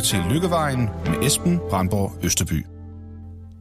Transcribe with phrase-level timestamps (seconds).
[0.00, 2.66] lyttet til Lykkevejen med Esben Brandborg Østerby.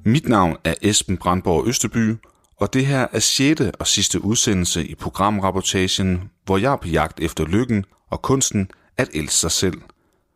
[0.06, 2.16] Mit navn er Esben Brandborg Østerby,
[2.58, 3.62] og det her er 6.
[3.80, 9.10] og sidste udsendelse i programrapportagen, hvor jeg er på jagt efter lykken og kunsten at
[9.14, 9.82] elske sig selv.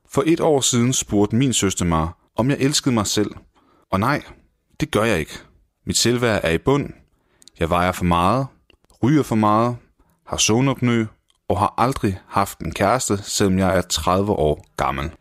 [0.10, 3.32] For et år siden spurgte min søster mig, om jeg elskede mig selv.
[3.92, 4.24] Og nej,
[4.80, 5.40] det gør jeg ikke.
[5.86, 6.90] Mit selvværd er i bund.
[7.60, 8.48] Jeg vejer for meget,
[9.04, 9.76] ryger for meget,
[10.28, 11.06] har zonopnø
[11.50, 15.12] og har aldrig haft en kæreste, selvom jeg er 30 år gammel.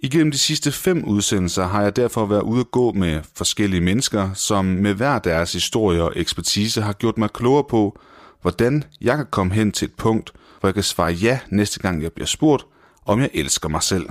[0.00, 4.32] Igennem de sidste fem udsendelser har jeg derfor været ude at gå med forskellige mennesker,
[4.34, 7.98] som med hver deres historie og ekspertise har gjort mig klogere på,
[8.42, 12.02] hvordan jeg kan komme hen til et punkt, hvor jeg kan svare ja næste gang
[12.02, 12.66] jeg bliver spurgt,
[13.06, 14.06] om jeg elsker mig selv.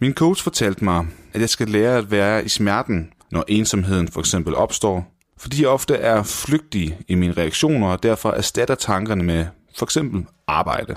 [0.00, 4.20] Min coach fortalte mig, at jeg skal lære at være i smerten, når ensomheden for
[4.20, 9.46] eksempel opstår, fordi jeg ofte er flygtig i mine reaktioner og derfor erstatter tankerne med
[9.78, 10.96] for eksempel arbejde.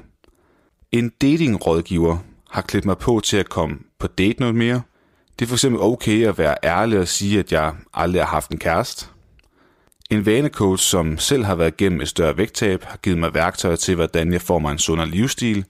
[0.91, 2.17] En datingrådgiver
[2.55, 4.81] har klædt mig på til at komme på date noget mere.
[5.39, 8.51] Det er for eksempel okay at være ærlig og sige, at jeg aldrig har haft
[8.51, 9.05] en kæreste.
[10.09, 13.95] En vanecoach, som selv har været igennem et større vægttab, har givet mig værktøjer til,
[13.95, 15.65] hvordan jeg får mig en sundere livsstil.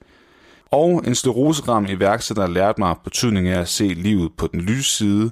[0.70, 4.96] Og en skleroseram iværksætter har lært mig betydningen af at se livet på den lyse
[4.96, 5.30] side.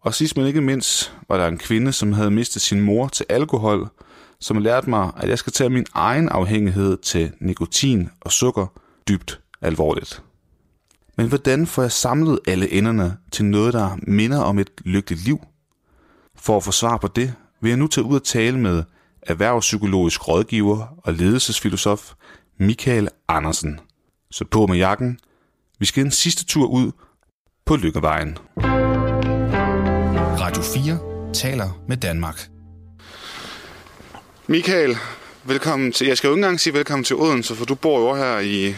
[0.00, 3.26] Og sidst men ikke mindst var der en kvinde, som havde mistet sin mor til
[3.28, 3.88] alkohol,
[4.40, 8.66] som lærte mig, at jeg skal tage min egen afhængighed til nikotin og sukker
[9.08, 10.23] dybt alvorligt.
[11.16, 15.38] Men hvordan får jeg samlet alle enderne til noget, der minder om et lykkeligt liv?
[16.36, 18.82] For at få svar på det, vil jeg nu tage ud og tale med
[19.22, 22.12] erhvervspsykologisk rådgiver og ledelsesfilosof
[22.58, 23.80] Michael Andersen.
[24.30, 25.18] Så på med jakken.
[25.78, 26.92] Vi skal en sidste tur ud
[27.64, 28.38] på Lykkevejen.
[30.40, 32.48] Radio 4 taler med Danmark.
[34.46, 34.96] Michael,
[35.44, 36.06] velkommen til...
[36.06, 38.74] Jeg skal jo ikke engang sige velkommen til Odense, for du bor jo her i,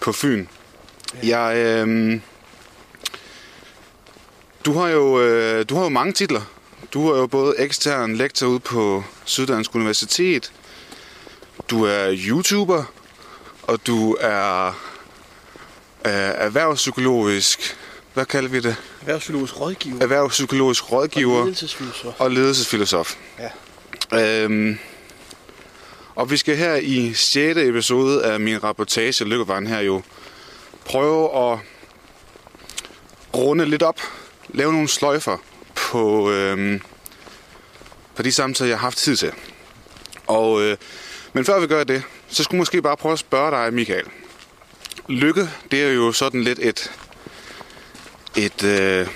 [0.00, 0.46] på Fyn.
[1.22, 2.20] Jeg, øh,
[4.64, 6.40] du, har jo, øh, du har jo mange titler.
[6.92, 10.52] Du er jo både ekstern lektor ude på Syddansk Universitet.
[11.70, 12.84] Du er YouTuber,
[13.62, 14.66] og du er
[16.06, 17.76] øh, erhvervspsykologisk...
[18.14, 18.76] Hvad kalder vi det?
[19.00, 20.02] Erhvervspsykologisk rådgiver.
[20.02, 21.38] Erhvervspsykologisk rådgiver.
[21.38, 22.14] Og ledelsesfilosof.
[22.18, 23.14] Og ledelsesfilosof.
[23.38, 24.44] Ja.
[24.44, 24.78] Øhm,
[26.14, 27.58] og vi skal her i 6.
[27.58, 30.02] episode af min rapportage Lykkevejen her jo
[30.90, 31.58] prøve at
[33.34, 34.00] runde lidt op,
[34.48, 35.36] lave nogle sløjfer
[35.74, 36.80] på, øh,
[38.14, 39.32] på de samtaler, jeg har haft tid til.
[40.26, 40.76] Og, øh,
[41.32, 44.04] men før vi gør det, så skulle jeg måske bare prøve at spørge dig, Michael.
[45.08, 46.92] Lykke, det er jo sådan lidt et,
[48.36, 49.06] et øh,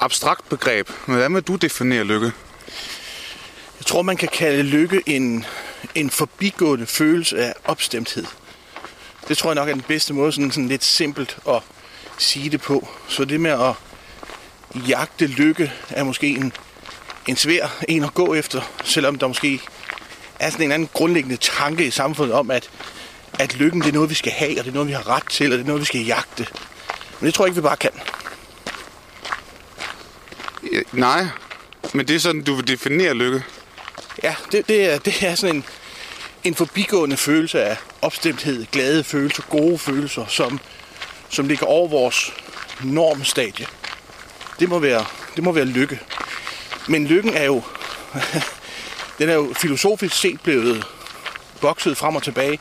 [0.00, 0.90] abstrakt begreb.
[1.06, 2.32] Hvordan vil du definere lykke?
[3.78, 5.44] Jeg tror, man kan kalde lykke en,
[5.94, 8.24] en forbigående følelse af opstemthed.
[9.28, 11.62] Det tror jeg nok er den bedste måde, sådan, sådan lidt simpelt at
[12.18, 12.88] sige det på.
[13.08, 13.74] Så det med at
[14.88, 16.52] jagte lykke er måske en,
[17.26, 19.60] en svær en at gå efter, selvom der måske
[20.38, 22.70] er sådan en anden grundlæggende tanke i samfundet om, at,
[23.38, 25.28] at lykken det er noget, vi skal have, og det er noget, vi har ret
[25.30, 26.46] til, og det er noget, vi skal jagte.
[27.20, 27.90] Men det tror jeg ikke, vi bare kan.
[30.72, 31.26] Ja, nej,
[31.92, 33.42] men det er sådan, du vil definere lykke.
[34.22, 35.64] Ja, det, det, er, det er sådan en,
[36.44, 40.60] en forbigående følelse af opstemthed, glade følelser, gode følelser, som,
[41.28, 42.32] som ligger over vores
[42.84, 43.66] normstadie.
[44.60, 45.04] Det må være,
[45.36, 46.00] det må være lykke.
[46.88, 47.62] Men lykken er jo,
[49.18, 50.86] den er jo filosofisk set blevet
[51.62, 52.58] vokset frem og tilbage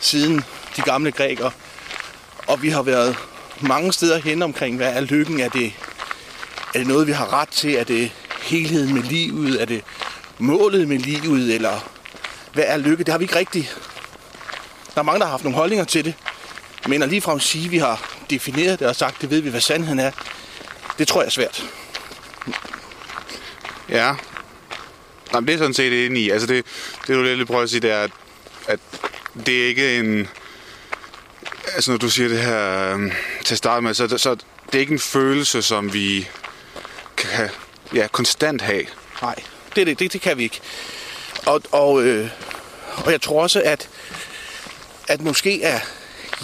[0.00, 0.44] siden
[0.76, 1.50] de gamle grækere.
[2.46, 3.16] Og vi har været
[3.60, 5.40] mange steder hen omkring, hvad er lykken?
[5.40, 5.72] Er det,
[6.74, 7.74] er det noget, vi har ret til?
[7.74, 8.12] Er det
[8.42, 9.62] helheden med livet?
[9.62, 9.84] Er det
[10.38, 11.54] målet med livet?
[11.54, 11.89] Eller
[12.52, 13.04] hvad er lykke?
[13.04, 13.78] Det har vi ikke rigtigt.
[14.94, 16.14] Der er mange, der har haft nogle holdninger til det.
[16.86, 19.60] Men at ligefrem sige, at vi har defineret det og sagt, det ved vi, hvad
[19.60, 20.10] sandheden er,
[20.98, 21.64] det tror jeg er svært.
[23.88, 24.14] Ja.
[25.34, 26.30] Jamen, det er sådan set enig i.
[26.30, 26.66] Altså, det,
[27.06, 28.10] det du lidt prøver at sige, det er, at,
[28.66, 28.80] at
[29.46, 30.28] det er ikke en...
[31.74, 33.12] Altså, når du siger det her um,
[33.44, 34.34] til at starte med, så, så
[34.66, 36.28] det er ikke en følelse, som vi
[37.16, 37.48] kan
[37.94, 38.86] ja, konstant have.
[39.22, 39.34] Nej,
[39.76, 40.60] det, det, det, det kan vi ikke.
[41.46, 42.30] Og, og, øh,
[42.96, 43.88] og jeg tror også, at,
[45.08, 45.80] at måske er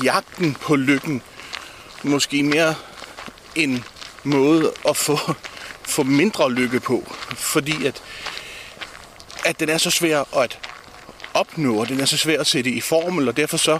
[0.02, 1.22] jagten på lykken
[2.02, 2.74] måske mere
[3.54, 3.84] en
[4.24, 5.18] måde at få,
[5.82, 7.14] få mindre lykke på.
[7.34, 8.02] Fordi at,
[9.44, 10.58] at den er så svær at
[11.34, 13.78] opnå, og den er så svær at sætte i formel, og derfor så,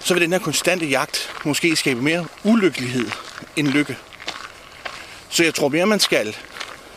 [0.00, 3.10] så vil den her konstante jagt måske skabe mere ulykkelighed
[3.56, 3.96] end lykke.
[5.28, 6.36] Så jeg tror mere, man skal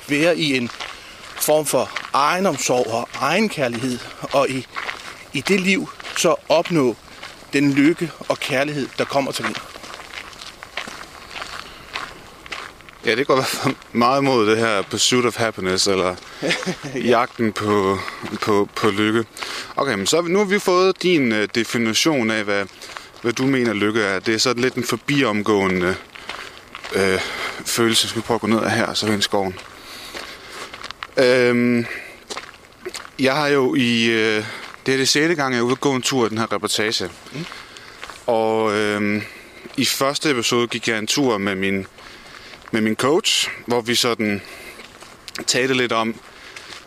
[0.07, 0.69] være i en
[1.35, 4.67] form for egenomsorg og egenkærlighed, og i,
[5.33, 6.95] i det liv så opnå
[7.53, 9.55] den lykke og kærlighed, der kommer til en.
[13.05, 13.45] Ja, det går
[13.97, 16.15] meget mod det her pursuit of happiness, eller
[16.95, 16.99] ja.
[16.99, 17.99] jagten på,
[18.41, 19.25] på, på lykke.
[19.75, 22.65] Okay, men så nu har vi fået din øh, definition af, hvad,
[23.21, 24.19] hvad du mener lykke er.
[24.19, 25.95] Det er sådan lidt en forbiomgående
[26.95, 27.19] øh,
[27.65, 28.07] følelse.
[28.07, 29.55] Skal vi prøve at gå ned her, så er vi i skoven.
[31.17, 31.85] Øhm,
[33.19, 34.07] jeg har jo i...
[34.07, 34.45] Uh,
[34.85, 36.53] det er det sjette gang, jeg er ude og gå en tur i den her
[36.53, 37.09] reportage.
[37.33, 37.45] Mm.
[38.25, 39.21] Og øhm,
[39.77, 41.87] i første episode gik jeg en tur med min
[42.73, 44.41] med min coach, hvor vi sådan
[45.47, 46.15] talte lidt om,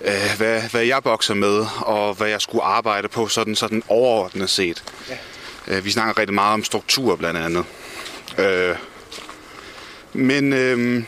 [0.01, 4.51] øh, hvad, hvad jeg bokser med, og hvad jeg skulle arbejde på sådan, sådan overordnet
[4.51, 4.85] set.
[5.09, 5.17] Ja.
[5.69, 7.65] Øh, vi snakker rigtig meget om struktur blandt andet.
[8.39, 8.77] Øh,
[10.13, 11.03] men øh,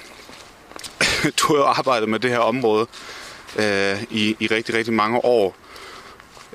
[1.39, 2.87] du har jo arbejdet med det her område
[3.57, 5.57] øh, i, i rigtig, rigtig mange år.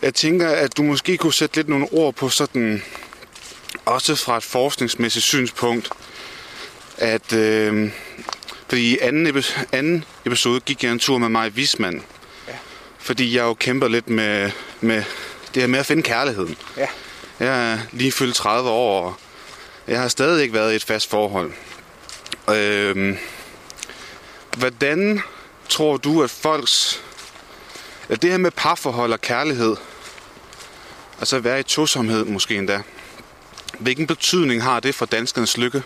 [0.01, 2.83] Jeg tænker, at du måske kunne sætte lidt nogle ord på sådan,
[3.85, 5.89] også fra et forskningsmæssigt synspunkt,
[6.97, 7.91] at øh,
[8.67, 12.01] fordi i anden, episode, anden episode gik jeg en tur med mig Vismand.
[12.47, 12.53] Ja.
[12.99, 14.51] Fordi jeg jo kæmper lidt med,
[14.81, 15.03] med
[15.53, 16.57] det her med at finde kærligheden.
[16.77, 16.87] Ja.
[17.39, 19.15] Jeg er lige fyldt 30 år, og
[19.87, 21.51] jeg har stadig ikke været i et fast forhold.
[22.49, 23.17] Øh,
[24.57, 25.21] hvordan
[25.69, 27.01] tror du, at folks...
[28.09, 29.75] At det her med parforhold og kærlighed,
[31.19, 32.81] altså at være i tosomhed måske endda,
[33.79, 35.83] hvilken betydning har det for danskernes lykke?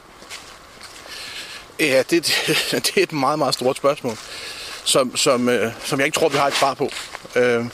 [1.79, 2.25] Ja, det,
[2.71, 4.17] det er et meget, meget stort spørgsmål,
[4.83, 6.89] som, som, øh, som jeg ikke tror, vi har et svar på.
[7.35, 7.65] Øh,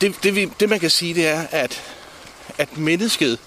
[0.00, 1.82] det, det, vi, det man kan sige, det er, at,
[2.58, 3.38] at mennesket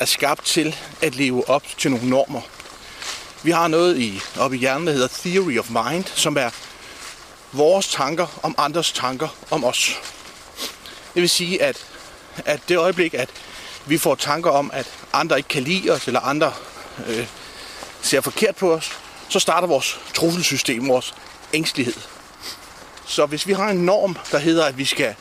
[0.00, 2.40] er skabt til at leve op til nogle normer.
[3.42, 6.50] Vi har noget i, oppe i hjernen, der hedder Theory of Mind, som er
[7.52, 10.00] vores tanker om andres tanker om os.
[11.14, 11.86] Det vil sige, at,
[12.44, 13.28] at det øjeblik, at
[13.86, 16.52] vi får tanker om, at andre ikke kan lide os, eller andre
[17.06, 17.26] øh,
[18.02, 18.92] ser forkert på os,
[19.28, 21.14] så starter vores trusselsystem, vores
[21.52, 21.94] ængstelighed.
[23.06, 25.14] Så hvis vi har en norm, der hedder, at vi skal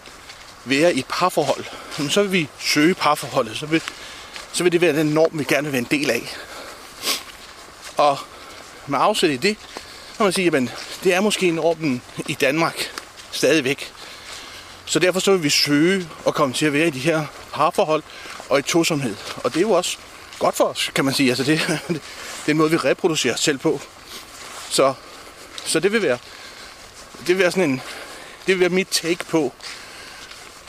[0.65, 1.65] være i et parforhold,
[2.09, 3.81] så vil vi søge parforholdet, så vil,
[4.53, 6.37] så vil det være den norm, vi gerne vil være en del af.
[7.97, 8.17] Og
[8.87, 9.57] med afsæt i det,
[10.17, 10.63] kan man sige, at
[11.03, 12.91] det er måske normen i Danmark
[13.31, 13.93] stadigvæk.
[14.85, 18.03] Så derfor så vil vi søge at komme til at være i de her parforhold
[18.49, 19.15] og i tosomhed.
[19.35, 19.97] Og det er jo også
[20.39, 21.29] godt for os, kan man sige.
[21.29, 23.81] Altså det, det er en måde, vi reproducerer os selv på.
[24.69, 24.93] Så,
[25.65, 26.17] så det vil være
[27.19, 27.81] det vil være sådan en
[28.47, 29.53] det vil være mit take på,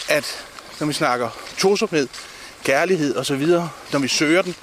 [0.09, 0.45] at
[0.81, 2.09] når vi snakker tosomhed,
[2.65, 4.55] kærlighed og så videre, når vi søger den,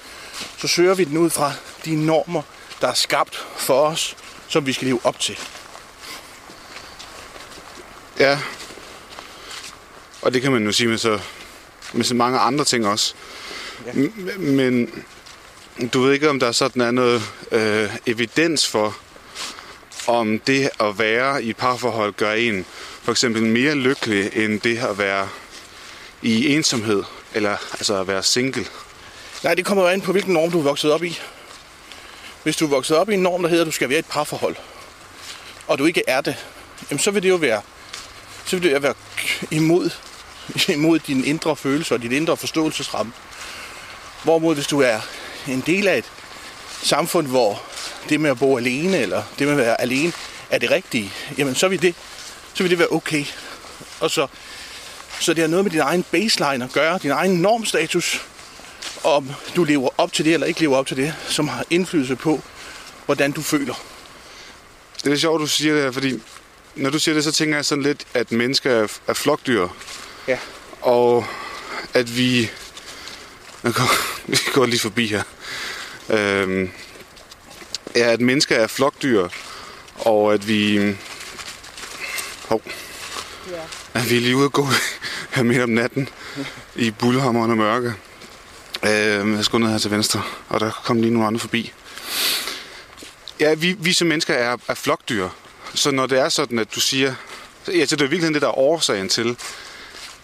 [0.57, 1.51] så søger vi den ud fra
[1.85, 2.41] de normer,
[2.81, 4.17] der er skabt for os,
[4.47, 5.39] som vi skal leve op til.
[8.19, 8.39] Ja.
[10.21, 11.19] Og det kan man jo sige med så,
[11.93, 13.13] med så mange andre ting også.
[13.85, 13.91] Ja.
[14.37, 15.03] Men
[15.93, 18.97] du ved ikke, om der sådan er noget øh, evidens for,
[20.07, 22.65] om det at være i et parforhold gør en
[23.03, 25.29] for eksempel mere lykkelig, end det at være
[26.21, 28.65] i ensomhed, eller altså at være single?
[29.43, 31.19] Nej, det kommer jo an på, hvilken norm du er vokset op i.
[32.45, 33.99] Hvis du er vokset op i en norm, der hedder, at du skal være i
[33.99, 34.55] et parforhold,
[35.67, 36.45] og du ikke er det,
[36.89, 37.61] jamen så vil det jo være,
[38.45, 38.93] så vil det jo være
[39.51, 39.89] imod,
[40.67, 43.13] imod dine indre følelser og dit indre forståelsesramme.
[44.23, 44.99] Hvorimod hvis du er
[45.47, 46.11] en del af et
[46.81, 47.61] samfund, hvor
[48.09, 50.13] det med at bo alene, eller det med at være alene,
[50.49, 51.95] er det rigtige, jamen så vil det,
[52.53, 53.25] så vil det være okay.
[53.99, 54.27] Og så,
[55.19, 58.21] så det har noget med din egen baseline at gøre, din egen normstatus,
[59.03, 62.15] om du lever op til det eller ikke lever op til det, som har indflydelse
[62.15, 62.41] på,
[63.05, 63.73] hvordan du føler.
[65.03, 66.21] Det er sjovt, du siger det her, fordi
[66.75, 69.67] når du siger det, så tænker jeg sådan lidt, at mennesker er, er flokdyr.
[70.27, 70.37] Ja.
[70.81, 71.25] Og
[71.93, 72.49] at vi
[73.65, 73.89] jeg går,
[74.31, 75.23] vi går lige forbi her.
[76.09, 76.71] Øhm,
[77.95, 79.27] ja, at mennesker er flokdyr,
[79.95, 80.95] og at vi...
[82.47, 82.61] Hov.
[83.51, 83.61] Ja.
[83.93, 84.67] At vi er lige ude at gå
[85.35, 86.09] her midt om natten
[86.75, 87.93] i bulhammeren og mørke.
[88.85, 91.73] Øh, jeg skulle ned her til venstre, og der kom lige nogle andre forbi.
[93.39, 95.29] Ja, vi, vi som mennesker er, er flokdyr.
[95.73, 97.15] Så når det er sådan, at du siger...
[97.67, 99.37] Ja, så det er virkelig det, der er årsagen til,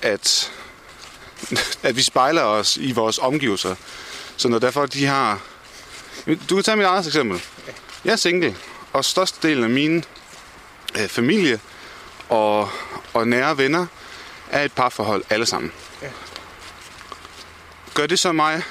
[0.02, 0.52] at
[1.84, 3.76] at vi spejler os i vores omgivelser.
[4.38, 5.40] Så når derfor de har...
[6.50, 7.42] Du kan tage mit eget eksempel.
[8.06, 8.56] Jeg er single,
[8.94, 10.06] og størstedelen af min
[11.00, 11.60] øh, familie
[12.30, 12.70] og,
[13.14, 13.86] og nære venner
[14.50, 15.72] er et parforhold alle sammen.
[17.94, 18.62] Gør det så mig...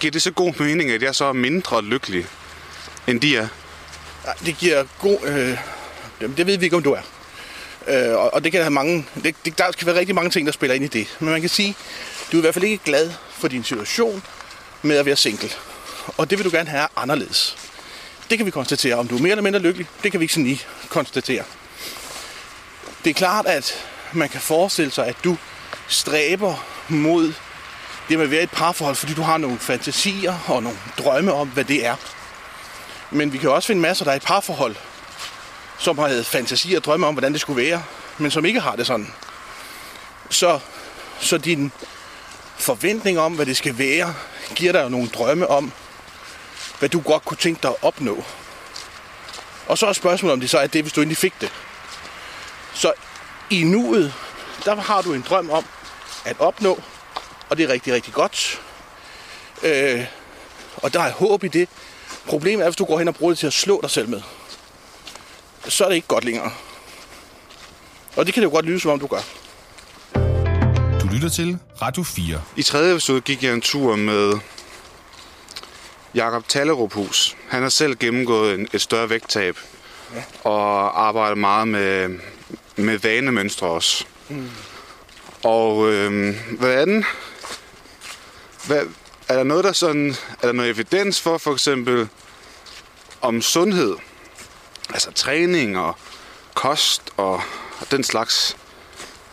[0.00, 2.26] Giver det så god mening, at jeg så er mindre lykkelig,
[3.06, 3.48] end de er?
[4.44, 5.18] Det giver god...
[5.26, 5.58] Øh,
[6.36, 7.02] det ved vi ikke, om du er.
[7.88, 10.46] Øh, og, og det kan have mange, det, det, der kan være rigtig mange ting,
[10.46, 11.16] der spiller ind i det.
[11.18, 11.76] Men man kan sige,
[12.32, 14.22] du er i hvert fald ikke glad for din situation
[14.82, 15.50] med at være single.
[16.16, 17.56] Og det vil du gerne have anderledes.
[18.30, 18.94] Det kan vi konstatere.
[18.94, 21.44] Om du er mere eller mindre lykkelig, det kan vi ikke sådan lige konstatere.
[23.04, 25.36] Det er klart, at man kan forestille sig, at du
[25.88, 27.32] stræber mod
[28.08, 31.48] det med at være et parforhold, fordi du har nogle fantasier og nogle drømme om,
[31.48, 31.96] hvad det er.
[33.10, 34.76] Men vi kan også finde masser, der er et parforhold,
[35.78, 37.82] som har fantasier og drømme om, hvordan det skulle være,
[38.18, 39.12] men som ikke har det sådan.
[40.30, 40.60] Så,
[41.20, 41.72] så din
[42.56, 44.14] forventning om, hvad det skal være,
[44.54, 45.72] giver dig jo nogle drømme om,
[46.78, 48.24] hvad du godt kunne tænke dig at opnå.
[49.66, 51.52] Og så er spørgsmålet, om det så er det, hvis du endelig fik det.
[52.74, 52.92] Så
[53.50, 54.14] i nuet,
[54.64, 55.64] der har du en drøm om
[56.24, 56.82] at opnå,
[57.50, 58.60] og det er rigtig, rigtig godt.
[59.62, 60.04] Øh,
[60.76, 61.68] og der er håb i det.
[62.26, 64.20] Problemet er, hvis du går hen og bruger det til at slå dig selv med,
[65.68, 66.52] så er det ikke godt længere.
[68.16, 69.20] Og det kan det jo godt lyde, som om du gør.
[71.00, 72.42] Du lytter til Radio 4.
[72.56, 74.32] I tredje episode gik jeg en tur med
[76.14, 77.36] Jakob Talleruphus.
[77.48, 79.56] Han har selv gennemgået et større vægttab.
[80.14, 80.50] Ja.
[80.50, 82.18] Og arbejder meget med,
[82.76, 84.04] med vanemønstre også.
[84.28, 84.50] Mm.
[85.44, 87.04] Og øh, hvad er den?
[88.66, 88.82] Hvad,
[89.28, 92.08] er der noget, der sådan, er der noget evidens for, for eksempel,
[93.20, 93.96] om sundhed?
[94.94, 95.96] Altså træning og
[96.54, 97.34] kost og,
[97.80, 98.56] og den slags.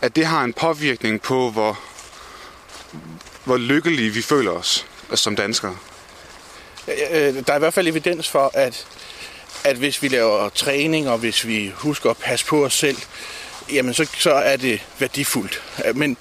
[0.00, 1.78] At det har en påvirkning på, hvor,
[3.44, 5.76] hvor lykkelige vi føler os altså som danskere.
[6.86, 8.86] Der er i hvert fald evidens for, at,
[9.64, 12.96] at hvis vi laver træning, og hvis vi husker at passe på os selv,
[13.72, 15.62] jamen så, så er det værdifuldt.
[15.94, 16.16] Men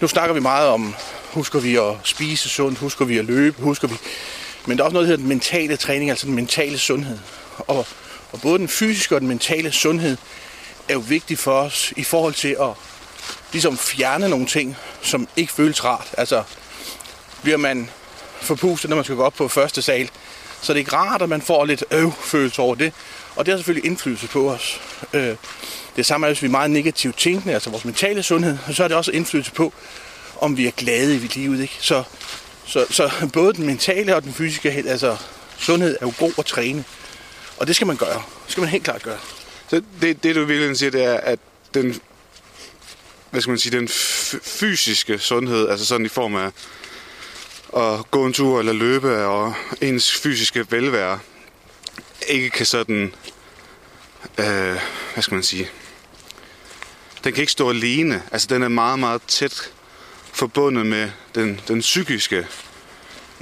[0.00, 0.94] nu snakker vi meget om,
[1.36, 3.94] husker vi at spise sundt, husker vi at løbe, husker vi...
[4.66, 7.18] Men der er også noget, der hedder den mentale træning, altså den mentale sundhed.
[7.58, 7.86] Og,
[8.32, 10.16] og både den fysiske og den mentale sundhed
[10.88, 12.68] er jo vigtig for os i forhold til at
[13.52, 16.14] ligesom fjerne nogle ting, som ikke føles rart.
[16.18, 16.42] Altså,
[17.42, 17.90] bliver man
[18.40, 20.10] forpustet, når man skal gå op på første sal,
[20.62, 22.92] så det er ikke rart, at man får lidt øv-følelse over det.
[23.36, 24.80] Og det har selvfølgelig indflydelse på os.
[25.12, 25.36] Øh,
[25.96, 28.88] det samme er, hvis vi er meget negativt tænkende, altså vores mentale sundhed, så har
[28.88, 29.72] det også indflydelse på,
[30.40, 31.60] om vi er glade i livet.
[31.60, 31.76] Ikke?
[31.80, 32.02] Så,
[32.66, 35.16] så, så både den mentale og den fysiske altså,
[35.58, 36.84] sundhed er jo god at træne.
[37.56, 38.22] Og det skal man gøre.
[38.44, 39.18] Det skal man helt klart gøre.
[39.68, 41.38] Så det, det du virkelig siger, det er, at
[41.74, 42.00] den,
[43.30, 43.88] hvad skal man sige, den
[44.42, 46.50] fysiske sundhed, altså sådan i form af
[47.76, 51.18] at gå en tur eller løbe, og ens fysiske velvære,
[52.28, 53.14] ikke kan sådan,
[54.38, 54.80] øh,
[55.14, 55.68] hvad skal man sige,
[57.24, 58.22] den kan ikke stå alene.
[58.32, 59.72] Altså den er meget, meget tæt
[60.36, 62.46] forbundet med den, den psykiske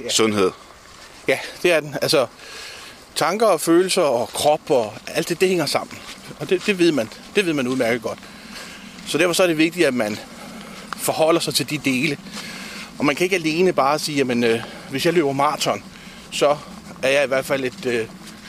[0.03, 0.09] ja.
[0.09, 0.51] sundhed.
[1.27, 1.95] Ja, det er den.
[2.01, 2.27] Altså
[3.15, 5.97] tanker og følelser og krop og alt det, det hænger sammen.
[6.39, 7.09] Og det, det ved man.
[7.35, 8.19] Det ved man udmærket godt.
[9.07, 10.19] Så derfor så er det vigtigt, at man
[10.97, 12.17] forholder sig til de dele.
[12.97, 15.83] Og man kan ikke alene bare sige, at øh, hvis jeg løber maraton,
[16.31, 16.57] så
[17.03, 18.07] er jeg i hvert fald et, øh,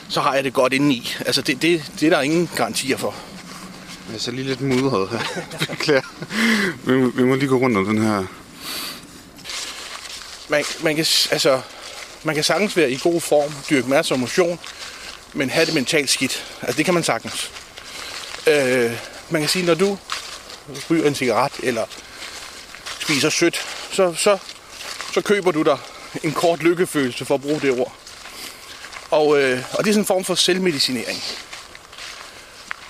[0.09, 1.13] så har jeg det godt indeni.
[1.19, 3.15] Altså det, det, det er der ingen garantier for.
[4.13, 5.19] Jeg ser lige lidt mudret her.
[5.69, 6.01] Beklager.
[6.85, 8.23] vi, må, vi må lige gå rundt om den her.
[10.49, 11.61] Man, man, kan, altså,
[12.23, 14.59] man kan sagtens være i god form, dyrke masser af motion,
[15.33, 16.45] men have det mentalt skidt.
[16.61, 17.51] Altså det kan man sagtens.
[18.47, 18.91] Øh,
[19.29, 19.97] man kan sige, når du
[20.89, 21.85] ryger en cigaret, eller
[22.99, 24.37] spiser sødt, så, så,
[25.13, 25.77] så køber du dig
[26.23, 27.93] en kort lykkefølelse, for at bruge det ord.
[29.11, 31.23] Og, øh, og det er sådan en form for selvmedicinering.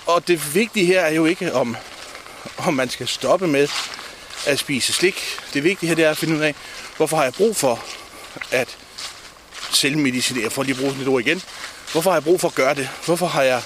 [0.07, 1.77] Og det vigtige her er jo ikke, om,
[2.57, 3.67] om man skal stoppe med
[4.45, 5.39] at spise slik.
[5.53, 6.55] Det vigtige her det er at finde ud af,
[6.97, 7.83] hvorfor har jeg brug for
[8.51, 8.77] at
[9.71, 11.41] selvmedicinere, for lige at bruge sådan et ord igen.
[11.91, 12.89] Hvorfor har jeg brug for at gøre det?
[13.05, 13.61] Hvorfor har jeg...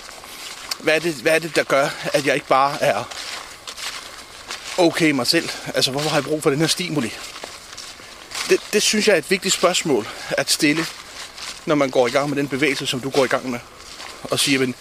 [0.79, 3.03] Hvad er det, hvad er det der gør, at jeg ikke bare er
[4.77, 5.49] okay mig selv?
[5.75, 7.13] Altså, hvorfor har jeg brug for den her stimuli?
[8.49, 10.85] Det, det synes jeg er et vigtigt spørgsmål at stille,
[11.65, 13.59] når man går i gang med den bevægelse, som du går i gang med.
[14.23, 14.75] Og siger, men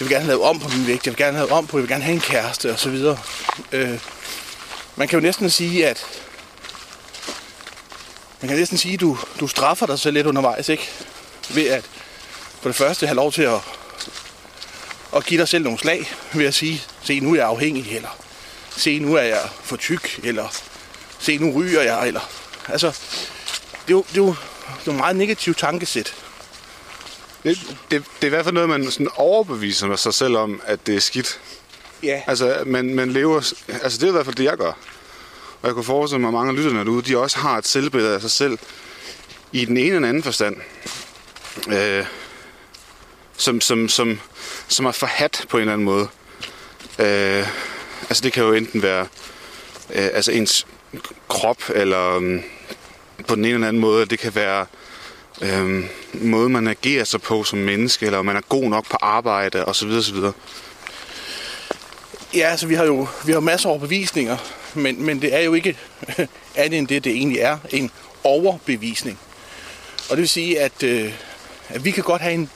[0.00, 1.82] jeg vil gerne have om på min vægt, jeg vil gerne have om på, jeg
[1.82, 3.04] vil gerne have en kæreste osv.
[3.72, 3.98] Øh,
[4.96, 6.06] man kan jo næsten sige, at
[8.40, 10.88] man kan næsten sige, at du, du straffer dig selv lidt undervejs, ikke?
[11.48, 11.84] Ved at
[12.60, 13.58] for det første have lov til at,
[15.16, 18.18] at give dig selv nogle slag, ved at sige, se nu er jeg afhængig, eller
[18.76, 20.48] se nu er jeg for tyk, eller
[21.18, 22.30] se nu ryger jeg, eller
[22.68, 22.86] altså,
[23.86, 24.34] det er jo, det er jo,
[24.80, 26.14] det er jo meget negativt tankesæt.
[27.44, 27.58] Det,
[27.90, 30.96] det, det er i hvert fald noget, man sådan overbeviser sig selv om, at det
[30.96, 31.40] er skidt.
[32.02, 32.22] Ja.
[32.26, 33.36] Altså, man, man lever...
[33.68, 34.72] Altså, det er i hvert fald det, jeg gør.
[35.62, 38.14] Og jeg kunne forestille mig, at mange af lytterne derude, de også har et selvbillede
[38.14, 38.58] af sig selv
[39.52, 40.56] i den ene eller anden forstand.
[41.68, 42.04] Øh,
[43.36, 44.20] som, som, som,
[44.68, 46.08] som er forhat på en eller anden måde.
[46.98, 47.48] Øh,
[48.08, 49.06] altså, det kan jo enten være
[49.94, 50.66] øh, altså ens
[51.28, 52.42] krop, eller um,
[53.26, 54.66] på den ene eller anden måde, det kan være
[55.40, 58.96] øhm, måde, man agerer sig på som menneske, eller om man er god nok på
[59.00, 59.88] arbejde, osv.
[59.88, 60.16] osv.
[62.34, 64.36] Ja, altså vi har jo vi har masser af overbevisninger,
[64.74, 65.76] men, men det er jo ikke
[66.56, 67.58] andet end det, det egentlig er.
[67.70, 67.90] En
[68.24, 69.18] overbevisning.
[70.10, 71.12] Og det vil sige, at, øh,
[71.68, 72.50] at vi kan godt have en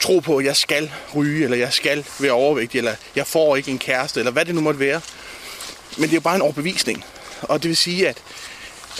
[0.00, 3.70] tro på, at jeg skal ryge, eller jeg skal være overvægtig, eller jeg får ikke
[3.70, 5.00] en kæreste, eller hvad det nu måtte være.
[5.96, 7.04] Men det er jo bare en overbevisning.
[7.42, 8.22] Og det vil sige, at,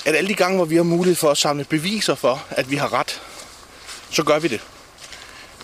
[0.05, 2.77] at alle de gange, hvor vi har mulighed for at samle beviser for, at vi
[2.77, 3.23] har ret,
[4.11, 4.61] så gør vi det.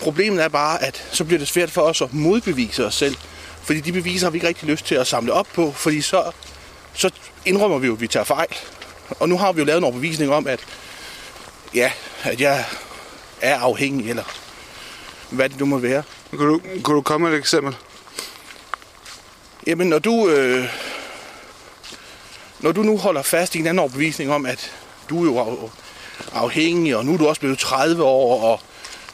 [0.01, 3.15] Problemet er bare, at så bliver det svært for os at modbevise os selv.
[3.63, 6.31] Fordi de beviser har vi ikke rigtig lyst til at samle op på, fordi så,
[6.93, 7.09] så
[7.45, 8.47] indrømmer vi jo, at vi tager fejl.
[9.19, 10.59] Og nu har vi jo lavet en overbevisning om, at
[11.73, 11.91] ja,
[12.23, 12.65] at jeg
[13.41, 14.23] er afhængig, eller
[15.29, 16.03] hvad det nu må være.
[16.29, 17.75] Kan du, kan du komme med et eksempel?
[19.67, 20.65] Jamen, når du, øh,
[22.61, 24.71] når du nu holder fast i en anden overbevisning om, at
[25.09, 25.69] du er jo
[26.33, 28.61] afhængig, og nu er du også blevet 30 år, og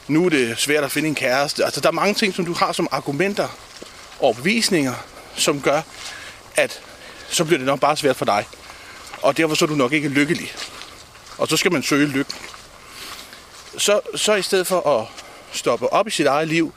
[0.08, 1.64] nu er det svært at finde en kæreste.
[1.64, 3.48] Altså, der er mange ting, som du har som argumenter
[4.20, 4.94] og bevisninger,
[5.36, 5.82] som gør,
[6.56, 6.80] at
[7.28, 8.46] så bliver det nok bare svært for dig.
[9.22, 10.52] Og derfor så er du nok ikke lykkelig.
[11.38, 12.34] Og så skal man søge lykken.
[13.78, 15.06] Så, så i stedet for at
[15.52, 16.74] stoppe op i sit eget liv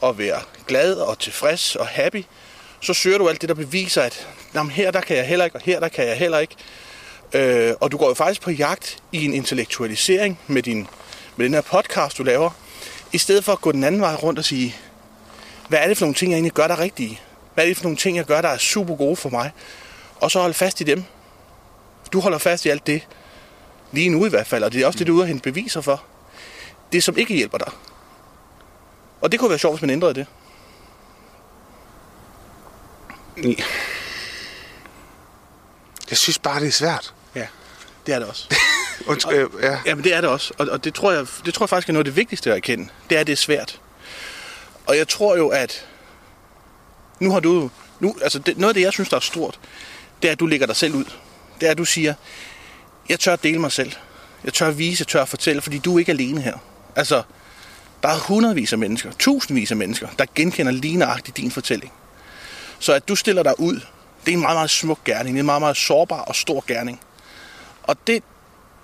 [0.00, 2.24] og være glad og tilfreds og happy,
[2.80, 5.56] så søger du alt det, der beviser, at jamen, her der kan jeg heller ikke,
[5.56, 6.54] og her der kan jeg heller ikke.
[7.32, 10.88] Øh, og du går jo faktisk på jagt i en intellektualisering med, din,
[11.36, 12.50] med den her podcast, du laver,
[13.12, 14.76] i stedet for at gå den anden vej rundt og sige,
[15.68, 17.20] hvad er det for nogle ting, jeg egentlig gør, der er rigtige?
[17.54, 19.50] Hvad er det for nogle ting, jeg gør, der er super gode for mig?
[20.20, 21.04] Og så holde fast i dem.
[22.12, 23.06] Du holder fast i alt det,
[23.92, 25.42] lige nu i hvert fald, og det er også det, du er ude at hente
[25.42, 26.02] beviser for.
[26.92, 27.72] Det, som ikke hjælper dig.
[29.20, 30.26] Og det kunne være sjovt, hvis man ændrede det.
[36.10, 37.14] Jeg synes bare, det er svært.
[37.34, 37.46] Ja,
[38.06, 38.54] det er det også.
[39.06, 39.78] Undskyld, ja.
[39.86, 40.54] Ja, men det er det også.
[40.58, 42.56] Og, og det, tror jeg, det tror jeg faktisk er noget af det vigtigste at
[42.56, 42.88] erkende.
[43.10, 43.80] Det er, at det er svært.
[44.86, 45.86] Og jeg tror jo, at
[47.20, 49.60] nu har du nu, altså det, noget af det, jeg synes, der er stort,
[50.22, 51.04] det er, at du lægger dig selv ud.
[51.60, 52.14] Det er, at du siger,
[53.08, 53.92] jeg tør at dele mig selv.
[54.44, 56.58] Jeg tør at vise, jeg tør at fortælle, fordi du er ikke alene her.
[56.96, 57.22] Altså,
[58.02, 61.92] der er hundredvis af mennesker, tusindvis af mennesker, der genkender ligneragtigt din fortælling.
[62.78, 63.74] Så at du stiller dig ud,
[64.24, 65.34] det er en meget, meget smuk gerning.
[65.34, 67.00] Det er en meget, meget sårbar og stor gerning.
[67.82, 68.22] Og det,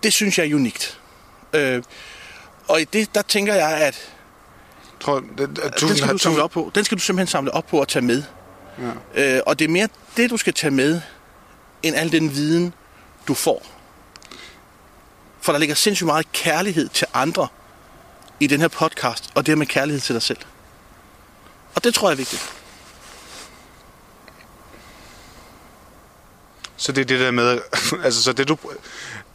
[0.03, 1.01] det synes jeg er unikt.
[1.53, 1.83] Øh,
[2.69, 4.11] og i det, der tænker jeg, at
[5.01, 6.71] Tror, det, det, den skal du samle op på.
[6.75, 8.23] Den skal du simpelthen samle op på og tage med.
[9.15, 9.37] Ja.
[9.37, 11.01] Øh, og det er mere det, du skal tage med,
[11.83, 12.75] end al den viden,
[13.29, 13.67] du får.
[15.41, 17.49] For der ligger sindssygt meget kærlighed til andre
[18.41, 20.39] i den her podcast, og det med kærlighed til dig selv.
[21.75, 22.53] Og det tror jeg er vigtigt.
[26.77, 27.61] Så det er det der med,
[28.05, 28.57] altså så det du,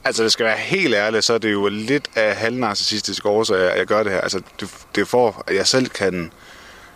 [0.03, 3.77] altså det skal være helt ærligt, så er det jo lidt af halvnarcissistisk årsag, at
[3.77, 4.21] jeg gør det her.
[4.21, 6.31] Altså det, det er for, at jeg selv kan,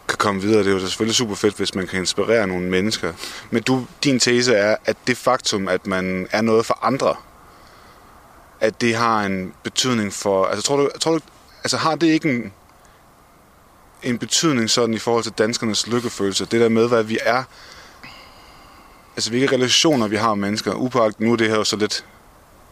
[0.08, 0.60] kan komme videre.
[0.60, 3.14] Det er jo selvfølgelig super fedt, hvis man kan inspirere nogle mennesker.
[3.52, 7.16] Men du, din tese er, at det faktum, at man er noget for andre,
[8.60, 11.20] at det har en betydning for, altså tror du, tror du
[11.64, 12.54] altså har det ikke en,
[14.04, 17.44] en betydning sådan i forhold til danskernes lykkefølelse, det der med, hvad vi er,
[19.16, 22.06] altså hvilke relationer vi har med mennesker, upåagt, nu er det her jo så lidt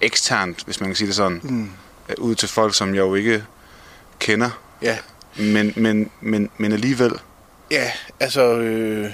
[0.01, 1.71] eksternt, hvis man kan sige det sådan, mm.
[2.17, 3.43] ud til folk, som jeg jo ikke
[4.19, 4.49] kender,
[4.82, 4.97] Ja,
[5.36, 7.12] men, men, men, men alligevel,
[7.71, 9.12] ja altså, øh,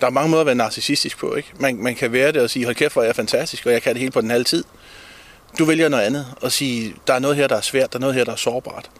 [0.00, 1.48] der er mange måder at være narcissistisk på, ikke?
[1.58, 3.82] Man, man kan være det og sige, hold kæft, hvor er jeg fantastisk, og jeg
[3.82, 4.64] kan det hele på den halve tid.
[5.58, 8.00] Du vælger noget andet og sige, der er noget her, der er svært, der er
[8.00, 8.90] noget her, der er sårbart.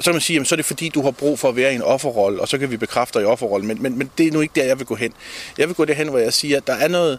[0.00, 1.72] Så kan man sige, jamen, så er det fordi, du har brug for at være
[1.72, 3.68] i en offerrolle, og så kan vi bekræfte dig i offerrollen.
[3.68, 5.12] Men, men, men det er nu ikke der, jeg vil gå hen.
[5.58, 7.18] Jeg vil gå derhen, hvor jeg siger, at der er noget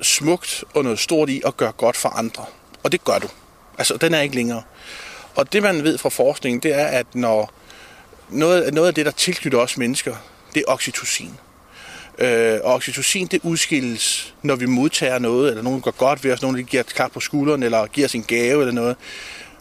[0.00, 2.44] smukt og noget stort i at gøre godt for andre.
[2.82, 3.28] Og det gør du.
[3.78, 4.62] Altså, den er ikke længere.
[5.34, 7.52] Og det, man ved fra forskningen, det er, at når
[8.30, 10.14] noget, noget af det, der tilknytter os mennesker,
[10.54, 11.38] det er oxytocin.
[12.18, 16.42] Øh, og oxytocin, det udskilles, når vi modtager noget, eller nogen gør godt ved os,
[16.42, 18.96] nogen der giver et klap på skulderen, eller giver os en gave eller noget.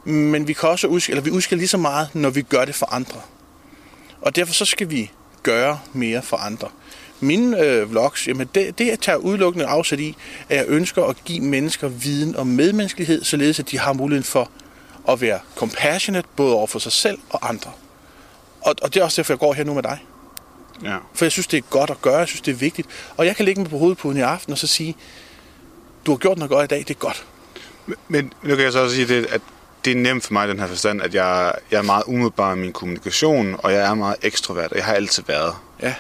[0.06, 2.76] Men vi kan også udskille, eller vi udskiller lige så meget, når vi gør det
[2.76, 3.22] for andre.
[4.22, 5.12] Og derfor så skal vi
[5.44, 6.68] gøre mere for andre.
[7.20, 10.16] Mine øh, vlogs, jamen det, det jeg tager udelukkende afsæt i,
[10.50, 14.50] at jeg ønsker at give mennesker viden om medmenneskelighed, således at de har muligheden for
[15.10, 17.72] at være compassionate, både over for sig selv og andre.
[18.62, 20.00] Og, og det er også derfor, jeg går her nu med dig.
[20.84, 20.98] ja.
[21.14, 22.88] For jeg synes, det er godt at gøre, jeg synes, det er vigtigt.
[23.18, 24.96] Og jeg kan lægge mig på hovedpuden i aften og så sige,
[26.06, 27.26] du har gjort noget godt i dag, det er godt.
[28.08, 29.42] Men nu kan jeg så også sige, det, at
[29.86, 32.54] det er nemt for mig i den her forstand, at jeg, jeg er meget umiddelbar
[32.54, 35.54] i min kommunikation, og jeg er meget ekstrovert, og jeg har altid været.
[35.82, 35.96] Ja,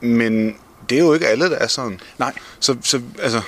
[0.00, 0.56] Men
[0.90, 2.00] det er jo ikke alle, der er sådan.
[2.18, 2.32] nej.
[2.60, 3.42] Så, så altså,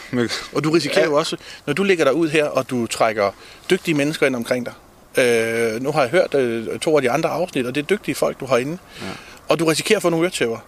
[0.55, 1.07] Og du risikerer Ja.
[1.07, 3.31] jo også, når du ligger der ud her, og du trækker
[3.71, 4.75] dygtige mennesker ind omkring dig,
[5.19, 8.15] Øh, nu har jeg hørt øh, to af de andre afsnit, og det er dygtige
[8.15, 8.79] folk, du har inde.
[9.03, 9.07] Ja.
[9.49, 10.59] Og du risikerer at få nogle øretæver.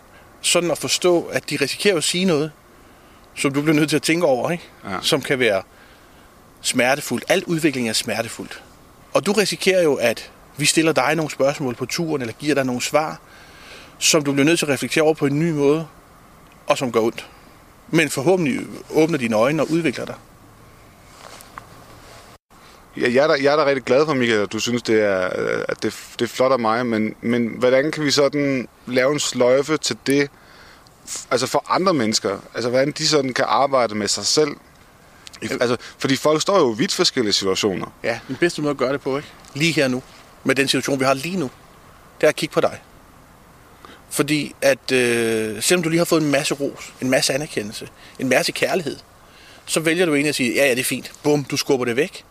[0.41, 2.53] Sådan at forstå, at de risikerer at sige noget,
[3.37, 4.65] som du bliver nødt til at tænke over, ikke?
[4.85, 4.97] Ja.
[5.03, 5.63] som kan være
[6.61, 7.25] smertefuldt.
[7.29, 8.63] Alt udvikling er smertefuldt.
[9.13, 12.65] Og du risikerer jo, at vi stiller dig nogle spørgsmål på turen, eller giver dig
[12.65, 13.21] nogle svar,
[13.99, 15.87] som du bliver nødt til at reflektere over på en ny måde,
[16.67, 17.27] og som går ondt.
[17.89, 20.15] Men forhåbentlig åbner dine øjne og udvikler dig.
[22.97, 25.03] Ja, jeg, er da, jeg er da rigtig glad for, Michael, at du synes, det
[25.03, 28.69] er, øh, at det, det er flot af mig, men, men hvordan kan vi sådan
[28.87, 30.31] lave en sløjfe til det,
[31.31, 32.39] altså for andre mennesker?
[32.55, 34.51] Altså, hvordan de sådan kan arbejde med sig selv?
[35.43, 37.87] Altså, fordi folk står jo i vidt forskellige situationer.
[38.03, 39.29] Ja, den bedste måde at gøre det på, ikke?
[39.55, 40.03] Lige her nu.
[40.45, 41.51] Med den situation, vi har lige nu.
[42.21, 42.81] Det er at kigge på dig.
[44.11, 48.29] Fordi at øh, selvom du lige har fået en masse ros, en masse anerkendelse, en
[48.29, 48.97] masse kærlighed,
[49.67, 51.13] så vælger du egentlig at sige, ja, ja, det er fint.
[51.23, 52.25] Bum, du skubber det væk.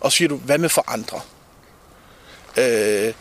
[0.00, 1.20] Og så siger du, hvad med for andre?
[2.56, 3.14] Øh,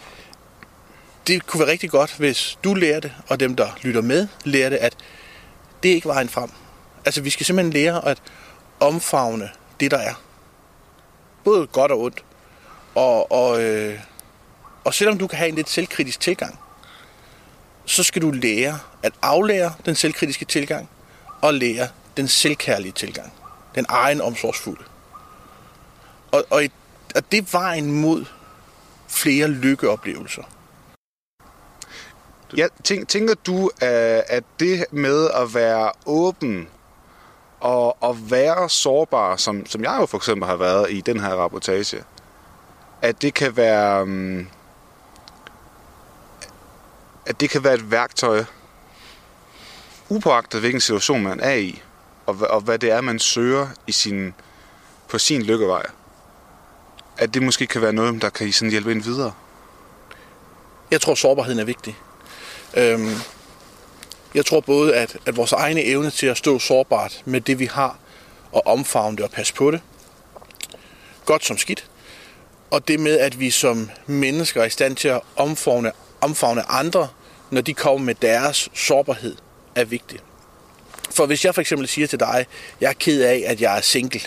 [1.28, 4.70] det kunne være rigtig godt, hvis du lærer det, og dem, der lytter med, lærer
[4.70, 4.94] det, at
[5.84, 6.50] det ikke var en frem.
[7.06, 8.22] Altså, vi skal simpelthen lære at
[8.80, 10.14] omfavne det, der er.
[11.44, 12.24] Både godt og ondt.
[12.96, 14.00] Og, og, øh,
[14.84, 16.60] og selvom du kan have en lidt selvkritisk tilgang,
[17.86, 20.90] så skal du lære at aflære den selvkritiske tilgang
[21.42, 23.34] og lære den selvkærlige tilgang.
[23.76, 24.84] Den egen omsorgsfulde.
[26.32, 26.64] Og, og,
[27.16, 28.26] og det er vejen mod
[29.08, 30.44] flere lykkeoplevelser.
[32.58, 32.68] Ja,
[33.08, 36.68] tænker du, øh, at det med at være åben
[37.66, 41.30] og, og være sårbar, som, som jeg jo for eksempel har været i den her
[41.30, 42.04] rapportage,
[43.02, 44.48] at det kan være, um,
[47.26, 48.44] at det kan være et værktøj,
[50.10, 51.82] upåagtet hvilken situation man er i,
[52.26, 54.34] og, og hvad det er, man søger i sin,
[55.10, 55.86] på sin lykkevej.
[57.18, 59.34] At det måske kan være noget, der kan I sådan hjælpe ind videre.
[60.92, 61.98] Jeg tror, sårbarheden er vigtig.
[62.78, 63.16] Øhm,
[64.36, 67.66] jeg tror både, at, at vores egne evne til at stå sårbart med det, vi
[67.66, 68.00] har,
[68.52, 69.82] og omfavne det og passe på det,
[71.26, 71.86] godt som skidt,
[72.72, 77.08] og det med, at vi som mennesker er i stand til at omfavne, omfavne andre,
[77.52, 79.36] når de kommer med deres sårbarhed,
[79.76, 80.24] er vigtigt.
[81.12, 82.46] For hvis jeg for eksempel siger til dig,
[82.82, 84.22] jeg er ked af, at jeg er single,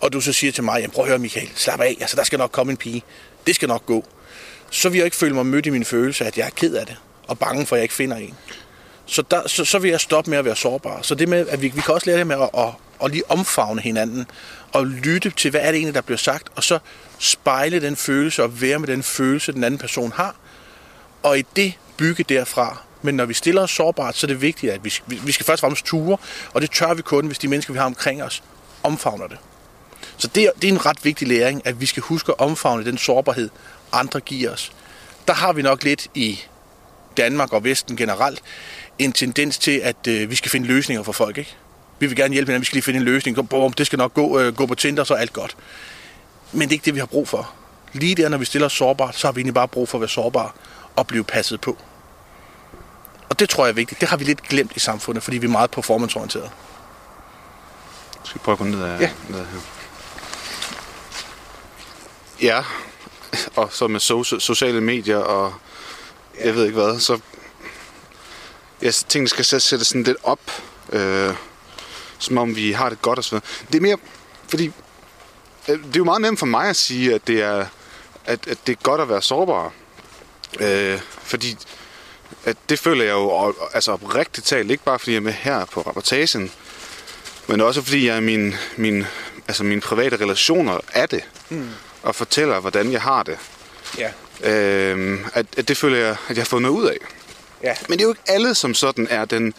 [0.00, 2.38] og du så siger til mig, prøv at høre Michael, slap af, altså der skal
[2.38, 3.02] nok komme en pige,
[3.46, 4.04] det skal nok gå,
[4.70, 6.86] så vil jeg ikke føle mig mødt i min følelse, at jeg er ked af
[6.86, 8.34] det, og bange for, at jeg ikke finder en.
[9.08, 11.02] Så, der, så, så vil jeg stoppe med at være sårbar.
[11.02, 12.68] Så det med, at vi, vi kan også lære det med at, at,
[13.04, 14.26] at lige omfavne hinanden,
[14.72, 16.78] og lytte til, hvad er det egentlig, der bliver sagt, og så
[17.18, 20.36] spejle den følelse og være med den følelse, den anden person har,
[21.22, 22.82] og i det bygge derfra.
[23.02, 25.60] Men når vi stiller os sårbart, så er det vigtigt, at vi, vi skal først
[25.60, 26.16] og fremmest ture,
[26.52, 28.42] og det tør vi kun, hvis de mennesker, vi har omkring os,
[28.82, 29.38] omfavner det.
[30.16, 32.98] Så det, det er en ret vigtig læring, at vi skal huske at omfavne den
[32.98, 33.50] sårbarhed,
[33.92, 34.72] andre giver os.
[35.28, 36.40] Der har vi nok lidt i
[37.16, 38.42] Danmark og Vesten generelt
[38.98, 41.38] en tendens til, at øh, vi skal finde løsninger for folk.
[41.38, 41.56] Ikke?
[41.98, 43.48] Vi vil gerne hjælpe hinanden, vi skal lige finde en løsning.
[43.48, 45.56] Boom, det skal nok gå, øh, gå på Tinder, så er alt godt.
[46.52, 47.50] Men det er ikke det, vi har brug for.
[47.92, 50.00] Lige der, når vi stiller os sårbart, så har vi egentlig bare brug for at
[50.00, 50.50] være sårbare
[50.96, 51.78] og blive passet på.
[53.28, 54.00] Og det tror jeg er vigtigt.
[54.00, 56.50] Det har vi lidt glemt i samfundet, fordi vi er meget performanceorienterede.
[58.24, 59.10] Skal vi prøve at gå ned af, ja.
[59.28, 59.58] ned af her?
[62.42, 62.62] Ja,
[63.62, 65.54] og så med so- sociale medier og
[66.38, 66.46] ja.
[66.46, 67.20] jeg ved ikke hvad, så
[68.82, 70.40] jeg tingene skal sætte sådan lidt op,
[70.92, 71.34] øh,
[72.18, 73.46] som om vi har det godt og så videre.
[73.72, 73.96] Det er mere,
[74.48, 74.72] fordi
[75.68, 77.66] øh, det er jo meget nemt for mig at sige, at det er,
[78.24, 79.72] at, at det er godt at være sårbar.
[80.60, 81.56] Øh, fordi
[82.44, 85.64] at det føler jeg jo altså oprigtigt talt, ikke bare fordi jeg er med her
[85.64, 86.50] på rapportagen,
[87.46, 89.06] men også fordi jeg er min, min,
[89.48, 91.24] altså mine private relationer af det.
[91.48, 91.68] Mm
[92.02, 93.38] og fortæller, hvordan jeg har det.
[93.98, 94.10] Ja.
[94.42, 96.96] Øhm, at, at det føler jeg, at jeg har noget ud af.
[97.62, 97.74] Ja.
[97.88, 99.54] Men det er jo ikke alle, som sådan er den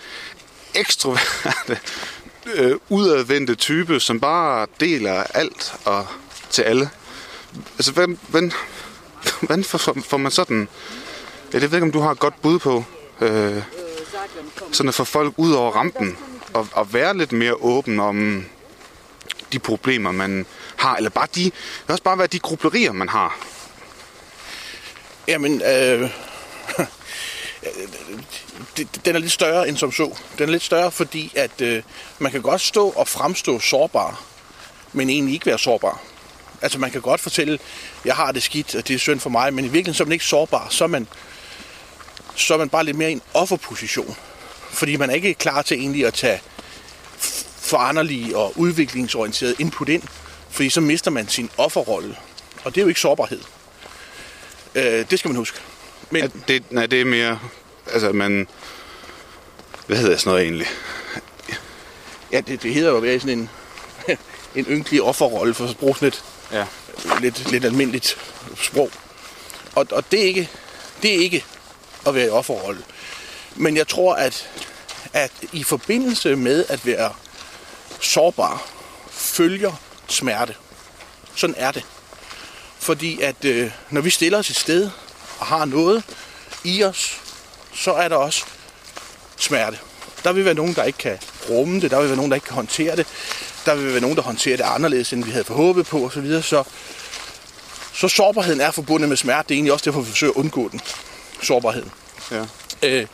[0.75, 1.79] ekstroverte,
[2.55, 6.07] øh, udadvendte type, som bare deler alt og
[6.49, 6.89] til alle.
[7.77, 8.51] Altså, hvordan, hvordan,
[9.39, 10.67] hvordan får, får man sådan...
[11.53, 12.83] Jeg ved ikke, om du har et godt bud på,
[13.21, 13.63] øh,
[14.71, 16.17] sådan at få folk ud over rampen
[16.53, 18.45] og, og være lidt mere åben om
[19.53, 21.53] de problemer, man har, eller bare de, det
[21.87, 23.39] også bare være de grublerier, man har.
[25.27, 26.09] Jamen, øh,
[27.63, 28.19] Øh, øh,
[28.79, 30.17] øh, den er lidt større end som så.
[30.37, 31.83] Den er lidt større, fordi at øh,
[32.19, 34.23] man kan godt stå og fremstå sårbar,
[34.93, 36.01] men egentlig ikke være sårbar.
[36.61, 37.59] Altså man kan godt fortælle,
[38.05, 40.05] jeg har det skidt, og det er synd for mig, men i virkeligheden så er
[40.05, 40.67] man ikke sårbar.
[40.69, 41.07] Så er man,
[42.35, 44.15] så er man bare lidt mere i en offerposition.
[44.71, 46.41] Fordi man er ikke klar til egentlig at tage
[47.57, 50.03] foranderlige og udviklingsorienteret input ind,
[50.49, 52.17] fordi så mister man sin offerrolle.
[52.63, 53.41] Og det er jo ikke sårbarhed.
[54.75, 55.59] Øh, det skal man huske.
[56.09, 56.23] Men...
[56.23, 57.39] At det, nej, det er mere...
[57.93, 58.47] Altså, man...
[59.87, 60.67] Hvad hedder sådan noget egentlig?
[62.31, 63.49] Ja, det, det hedder jo at være sådan en,
[64.55, 66.65] en ynkelig offerrolle, for at bruge sådan et ja.
[67.21, 68.17] lidt, lidt almindeligt
[68.57, 68.91] sprog.
[69.75, 70.49] Og, og det, er ikke,
[71.01, 71.45] det er ikke
[72.07, 72.83] at være i offerrolle.
[73.55, 74.49] Men jeg tror, at,
[75.13, 77.13] at i forbindelse med at være
[78.01, 78.69] sårbar,
[79.11, 79.73] følger
[80.07, 80.55] smerte.
[81.35, 81.85] Sådan er det.
[82.79, 84.89] Fordi at øh, når vi stiller os et sted
[85.39, 86.03] og har noget
[86.63, 87.21] i os,
[87.73, 88.45] så er der også
[89.37, 89.77] smerte.
[90.23, 91.17] Der vil være nogen, der ikke kan
[91.49, 93.07] rumme det, der vil være nogen, der ikke kan håndtere det,
[93.65, 96.13] der vil være nogen, der håndterer det anderledes, end vi havde forhåbet på osv.
[96.13, 96.43] Så, videre.
[96.43, 96.63] så,
[97.93, 99.49] så sårbarheden er forbundet med smerte.
[99.49, 100.81] Det er egentlig også derfor, vi forsøger at undgå den.
[101.41, 101.91] Sårbarheden.
[102.31, 102.45] Ja.
[102.83, 103.07] Øh,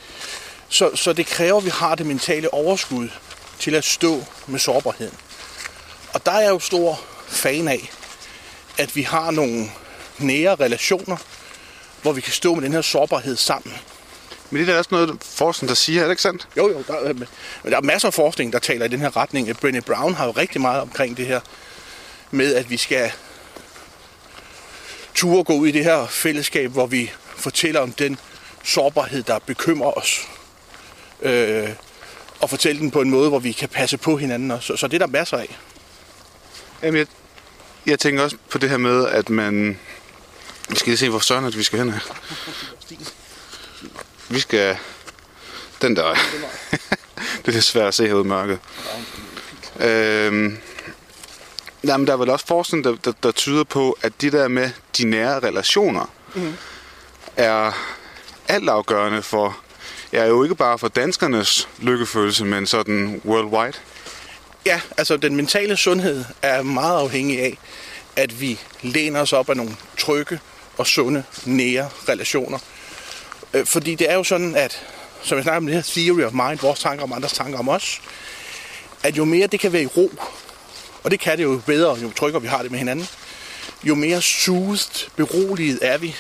[0.70, 3.10] så, så det kræver, at vi har det mentale overskud
[3.60, 5.18] til at stå med sårbarheden.
[6.14, 7.92] Og der er jeg jo stor fan af,
[8.78, 9.72] at vi har nogle
[10.18, 11.18] nære relationer,
[12.06, 13.74] hvor vi kan stå med den her sårbarhed sammen.
[14.52, 16.48] Men det er også noget, forskning, der siger, er det ikke sandt?
[16.58, 16.84] Jo, jo.
[16.88, 17.28] Der, men
[17.64, 19.50] der er masser af forskning, der taler i den her retning.
[19.50, 21.40] Brené Brown har jo rigtig meget omkring det her
[22.32, 23.12] med, at vi skal
[25.16, 28.18] ture gå ud i det her fællesskab, hvor vi fortæller om den
[28.64, 30.28] sårbarhed, der bekymrer os.
[31.22, 31.70] Øh,
[32.40, 34.62] og fortælle den på en måde, hvor vi kan passe på hinanden.
[34.62, 35.58] Så, så det er der masser af.
[36.84, 37.08] Jamen, jeg,
[37.86, 39.80] jeg tænker også på det her med, at man...
[40.70, 42.00] Vi skal lige se, hvor søren at vi skal hen her.
[44.30, 44.78] Vi skal...
[45.82, 46.14] Den der.
[47.42, 48.60] det er lidt svært at se herude i mørket.
[49.80, 50.58] Øhm,
[51.84, 54.70] jamen, der er vel også forskning, der, der, der tyder på, at de der med
[54.98, 56.54] de nære relationer mm.
[57.38, 57.72] er
[58.48, 59.58] altafgørende for,
[60.14, 63.78] ja, jo ikke bare for danskernes lykkefølelse, men sådan worldwide.
[64.66, 67.58] Ja, altså den mentale sundhed er meget afhængig af,
[68.16, 70.40] at vi læner os op af nogle trygge
[70.78, 72.60] og sunde, nære relationer.
[73.54, 74.86] Øh, fordi det er jo sådan, at,
[75.24, 77.70] som jeg snakker om det her theory of mind, vores tanker om andres tanker om
[77.70, 78.02] os,
[79.04, 80.12] at jo mere det kan være i ro,
[81.04, 83.08] og det kan det jo bedre, jo tryggere vi har det med hinanden,
[83.84, 86.16] jo mere soothed, beroliget er vi.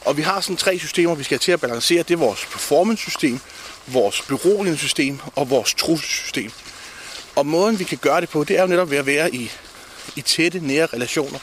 [0.00, 2.02] Og vi har sådan tre systemer, vi skal til at balancere.
[2.02, 3.40] Det er vores performance-system,
[3.86, 6.50] vores beroligende og vores trusselsystem.
[7.36, 9.50] Og måden, vi kan gøre det på, det er jo netop ved at være i,
[10.16, 11.38] i tætte, nære relationer,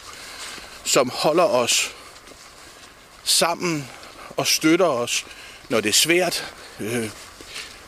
[0.84, 1.96] som holder os
[3.28, 3.90] sammen
[4.38, 5.26] og støtter os,
[5.70, 7.10] når det er svært, øh,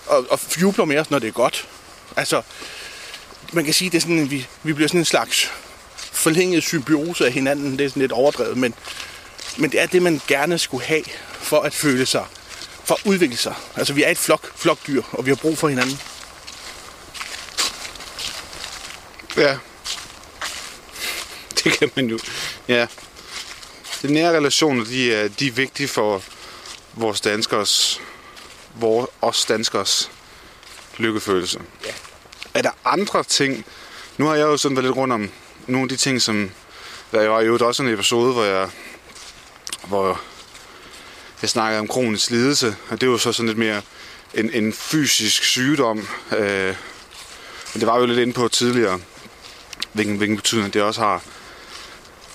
[0.05, 1.67] og, og jubler med os, når det er godt.
[2.15, 2.41] Altså,
[3.53, 5.51] man kan sige, det er sådan, at vi, vi bliver sådan en slags
[5.95, 7.77] forlænget symbiose af hinanden.
[7.77, 8.73] Det er sådan lidt overdrevet, men,
[9.57, 12.25] men det er det, man gerne skulle have for at føle sig,
[12.83, 13.55] for at udvikle sig.
[13.75, 15.99] Altså, vi er et flok, flokdyr, og vi har brug for hinanden.
[19.37, 19.57] Ja.
[21.63, 22.19] Det kan man jo.
[22.67, 22.87] Ja.
[24.01, 26.23] De nære relationer, de er, de er vigtige for
[26.93, 28.01] vores danskers,
[28.75, 30.11] vores, os danskers
[30.97, 31.59] lykkefølelse.
[31.85, 31.91] Ja.
[32.53, 33.65] Er der andre ting?
[34.17, 35.29] Nu har jeg jo sådan været lidt rundt om
[35.67, 36.51] nogle af de ting, som...
[37.11, 38.69] Der var jo også en episode, hvor jeg,
[39.87, 40.21] hvor
[41.41, 43.81] jeg snakkede om kronisk lidelse, og det er jo så sådan lidt mere
[44.33, 46.07] en, en fysisk sygdom.
[46.37, 46.75] Øh,
[47.73, 48.99] men det var jo lidt inde på tidligere
[49.93, 51.23] hvilken, hvilken betydning det også har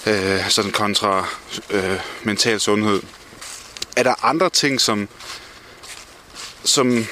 [0.06, 1.26] øh, sådan kontra
[1.70, 3.02] øh, mental sundhed.
[3.96, 5.08] Er der andre ting, som,
[6.64, 7.06] som,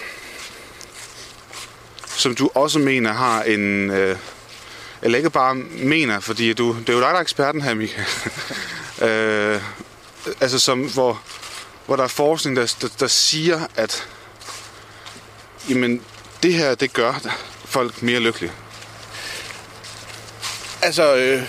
[2.06, 3.90] som du også mener har en...
[3.90, 4.16] Øh,
[5.02, 8.06] eller ikke bare mener, fordi du, det er jo dig, der er eksperten her, Michael.
[9.08, 9.62] øh,
[10.40, 11.22] altså som, hvor,
[11.86, 14.08] hvor der er forskning, der, der, der siger, at
[15.68, 16.02] jamen,
[16.42, 17.14] det her, det gør
[17.64, 18.52] folk mere lykkelige.
[20.82, 21.42] Altså, øh,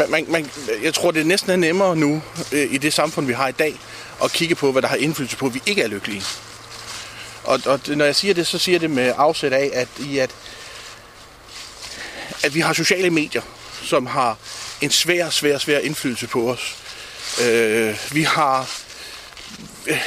[0.00, 0.50] man, man, man,
[0.82, 3.74] jeg tror, det næsten er nemmere nu, øh, i det samfund, vi har i dag,
[4.24, 6.22] at kigge på, hvad der har indflydelse på, at vi ikke er lykkelige.
[7.44, 10.18] Og, og når jeg siger det, så siger jeg det med afsæt af, at, i
[10.18, 10.30] at,
[12.42, 13.42] at vi har sociale medier,
[13.82, 14.36] som har
[14.80, 16.76] en svær, svær, svær indflydelse på os.
[17.42, 18.70] Øh, vi har
[19.86, 20.00] øh,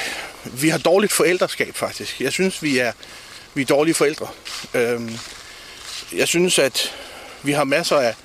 [0.43, 2.21] vi har dårligt forældreskab, faktisk.
[2.21, 2.91] Jeg synes, vi er,
[3.53, 4.27] vi er dårlige forældre.
[4.73, 5.11] Øh,
[6.13, 6.95] jeg synes, at
[7.43, 8.15] vi har masser af,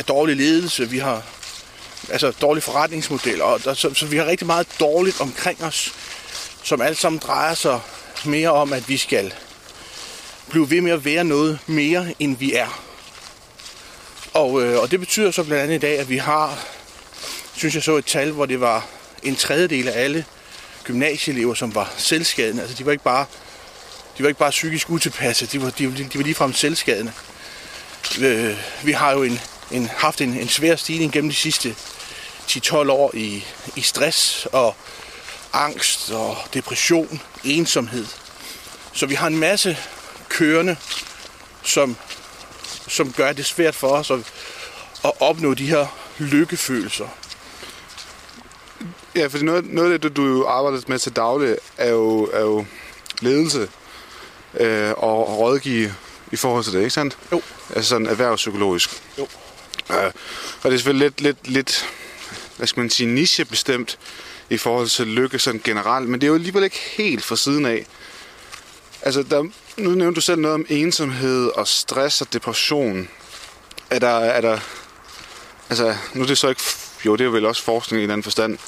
[0.00, 1.22] af dårlig ledelse, vi har
[2.08, 5.92] altså dårlige forretningsmodeller, og der, så, så vi har rigtig meget dårligt omkring os,
[6.62, 7.80] som alt sammen drejer sig
[8.24, 9.34] mere om, at vi skal
[10.50, 12.82] blive ved med at være noget mere, end vi er.
[14.32, 16.58] Og, øh, og det betyder så blandt andet i dag, at vi har,
[17.54, 18.86] synes jeg så et tal, hvor det var
[19.22, 20.24] en tredjedel af alle
[20.84, 22.62] gymnasieelever, som var selvskadende.
[22.62, 23.26] Altså de var ikke bare,
[24.18, 27.12] de var ikke bare psykisk utilpasse, de var, de, de var ligefrem selvskadende.
[28.20, 31.76] Øh, vi har jo en, en, haft en, en svær stigning gennem de sidste
[32.48, 33.44] 10-12 år i,
[33.76, 34.74] i stress og
[35.52, 38.06] angst og depression, ensomhed.
[38.92, 39.78] Så vi har en masse
[40.28, 40.76] kørende,
[41.62, 41.96] som,
[42.88, 44.18] som gør det svært for os at,
[45.04, 45.86] at opnå de her
[46.18, 47.08] lykkefølelser.
[49.16, 52.64] Ja, fordi noget, noget af det, du arbejder med til daglig, er jo, er jo
[53.20, 53.68] ledelse
[54.54, 55.94] øh, og rådgive
[56.32, 57.18] i forhold til det, ikke sandt?
[57.32, 57.42] Jo.
[57.74, 59.02] Altså sådan erhvervspsykologisk.
[59.18, 59.26] Jo.
[59.92, 60.12] Øh,
[60.62, 61.88] og det er selvfølgelig lidt, lidt, lidt,
[62.56, 63.98] hvad skal man sige, nichebestemt
[64.50, 67.66] i forhold til lykke sådan generelt, men det er jo alligevel ikke helt fra siden
[67.66, 67.86] af.
[69.02, 69.42] Altså, der,
[69.76, 73.08] nu nævnte du selv noget om ensomhed og stress og depression.
[73.90, 74.58] Er der, er der,
[75.68, 76.62] altså, nu er det så ikke,
[77.06, 78.58] jo, det er vel også forskning i en anden forstand,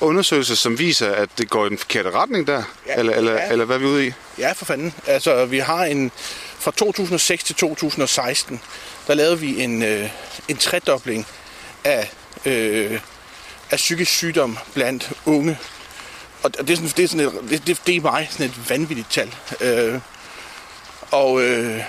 [0.00, 2.62] undersøgelser, som viser, at det går i den forkerte retning der?
[2.86, 3.52] Ja, eller, eller, ja.
[3.52, 4.12] eller hvad er vi ude i?
[4.38, 4.94] Ja, for fanden.
[5.06, 6.12] Altså, vi har en...
[6.58, 8.60] Fra 2006 til 2016,
[9.06, 10.10] der lavede vi en, øh,
[10.48, 11.26] en tredobling
[11.84, 12.12] af,
[12.44, 13.00] øh,
[13.70, 15.58] af psykisk sygdom blandt unge.
[16.42, 18.70] Og det er, sådan, det er, sådan et, det, det, det er mig sådan et
[18.70, 19.34] vanvittigt tal.
[19.60, 20.00] Øh,
[21.10, 21.82] og, øh,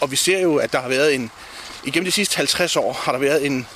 [0.00, 1.30] og vi ser jo, at der har været en...
[1.84, 3.66] Igennem de sidste 50 år har der været en,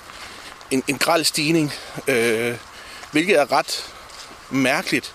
[0.70, 1.72] en, en grad stigning,
[2.08, 2.56] øh,
[3.12, 3.92] hvilket er ret
[4.50, 5.14] mærkeligt,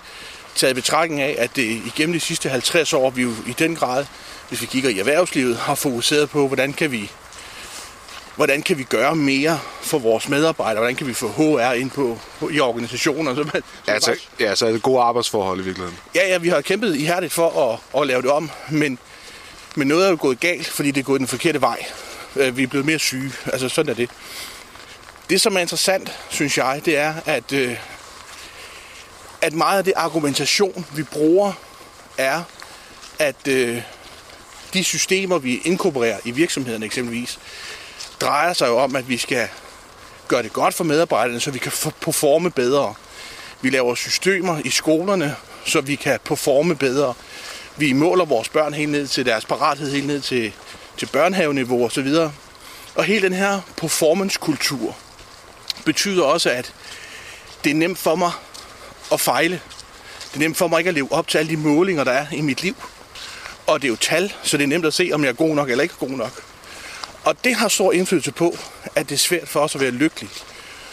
[0.55, 3.75] taget i betragtning af, at det igennem de sidste 50 år, vi jo i den
[3.75, 4.05] grad,
[4.49, 7.11] hvis vi kigger i erhvervslivet, har fokuseret på, hvordan kan vi
[8.35, 10.79] hvordan kan vi gøre mere for vores medarbejdere?
[10.81, 13.35] Hvordan kan vi få HR ind på, på i organisationer?
[13.35, 15.97] Så man, så Ja, så, ja, så er det gode arbejdsforhold i virkeligheden.
[16.15, 18.99] ja, ja, vi har kæmpet ihærdigt for at, at lave det om, men,
[19.75, 21.85] men noget er jo gået galt, fordi det er gået den forkerte vej.
[22.35, 23.31] Øh, Vi er blevet mere syge.
[23.45, 24.09] Altså, sådan er det.
[25.29, 27.75] Det, som er interessant, synes jeg, det er, at, øh,
[29.41, 31.53] at meget af det argumentation, vi bruger,
[32.17, 32.41] er,
[33.19, 33.81] at øh,
[34.73, 37.39] de systemer, vi inkorporerer i virksomheden eksempelvis,
[38.21, 39.47] drejer sig jo om, at vi skal
[40.27, 42.93] gøre det godt for medarbejderne, så vi kan performe bedre.
[43.61, 47.13] Vi laver systemer i skolerne, så vi kan performe bedre.
[47.77, 50.53] Vi måler vores børn helt ned til deres parathed, helt ned til,
[50.97, 52.07] til børnehaveniveau osv.
[52.95, 54.95] Og hele den her performance-kultur
[55.85, 56.73] betyder også, at
[57.63, 58.31] det er nemt for mig
[59.11, 59.61] at fejle.
[60.29, 62.25] Det er nemt for mig ikke at leve op til alle de målinger, der er
[62.31, 62.75] i mit liv.
[63.67, 65.55] Og det er jo tal, så det er nemt at se, om jeg er god
[65.55, 66.43] nok eller ikke god nok.
[67.25, 68.57] Og det har stor indflydelse på,
[68.95, 70.31] at det er svært for os at være lykkelige.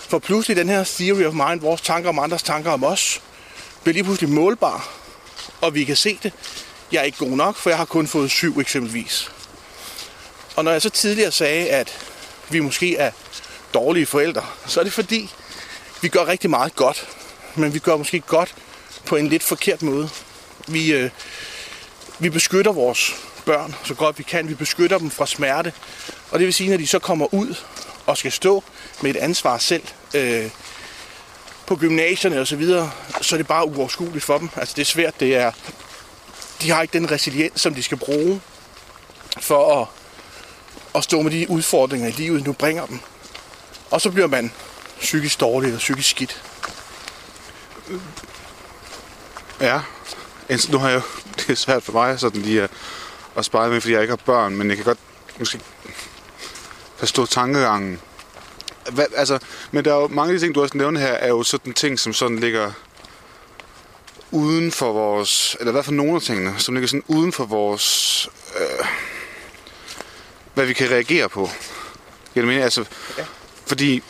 [0.08, 3.22] For pludselig den her theory of mind, vores tanker om andres tanker om os,
[3.82, 4.88] bliver lige pludselig målbar.
[5.60, 6.32] Og vi kan se det.
[6.92, 9.30] Jeg er ikke god nok, for jeg har kun fået syv eksempelvis.
[10.56, 11.98] Og når jeg så tidligere sagde, at
[12.50, 13.10] vi måske er
[13.74, 15.30] dårlige forældre, så er det fordi,
[16.02, 17.08] vi gør rigtig meget godt.
[17.54, 18.54] Men vi gør måske godt
[19.06, 20.10] på en lidt forkert måde.
[20.68, 21.10] Vi, øh,
[22.18, 24.48] vi beskytter vores børn så godt vi kan.
[24.48, 25.72] Vi beskytter dem fra smerte.
[26.30, 27.54] Og det vil sige, når de så kommer ud
[28.06, 28.64] og skal stå
[29.02, 29.82] med et ansvar selv
[30.14, 30.50] øh,
[31.66, 34.48] på gymnasierne og så videre, så er det bare uoverskueligt for dem.
[34.56, 35.52] Altså det er svært, det er...
[36.62, 38.40] De har ikke den resiliens, som de skal bruge
[39.40, 39.88] for at,
[40.94, 43.00] at stå med de udfordringer i livet, nu bringer dem.
[43.90, 44.52] Og så bliver man
[45.00, 46.42] psykisk dårlig eller psykisk skidt.
[49.60, 49.80] Ja.
[50.68, 51.02] Nu har jeg jo,
[51.36, 52.70] det er svært for mig sådan lige at,
[53.36, 54.98] at spejle med, fordi jeg ikke har børn, men jeg kan godt
[55.38, 55.60] måske
[56.96, 58.00] forstå tankegangen.
[58.92, 59.38] Hvad, altså,
[59.70, 61.72] men der er jo mange af de ting, du også nævner her, er jo sådan
[61.72, 62.72] ting, som sådan ligger
[64.30, 68.28] uden for vores, eller hvad for nogle af tingene, som ligger sådan uden for vores,
[68.60, 68.86] øh,
[70.54, 71.50] hvad vi kan reagere på.
[72.34, 72.62] Det mening?
[72.62, 72.84] Altså,
[73.18, 73.24] Ja.
[73.66, 74.02] Fordi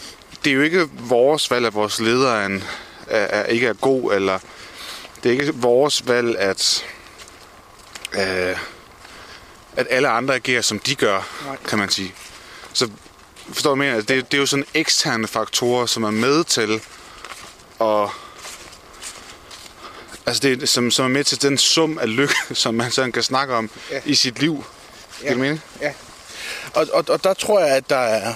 [0.44, 2.64] det er jo ikke vores valg, at vores leder er, en,
[3.06, 4.38] er, er, ikke er god, eller
[5.22, 6.84] det er ikke vores valg, at,
[8.14, 8.56] øh,
[9.76, 11.56] at alle andre agerer, som de gør, Nej.
[11.68, 12.14] kan man sige.
[12.72, 12.88] Så
[13.52, 13.96] forstår du, mener?
[13.96, 16.80] Det, det er jo sådan eksterne faktorer, som er med til
[17.80, 18.08] at...
[20.26, 23.12] Altså det er, som, som er med til den sum af lykke, som man sådan
[23.12, 24.00] kan snakke om Ja.
[24.04, 24.64] i sit liv.
[25.20, 25.62] Giver det mening?
[25.80, 25.92] Ja.
[26.74, 28.34] Og, og, og der tror jeg, at der er...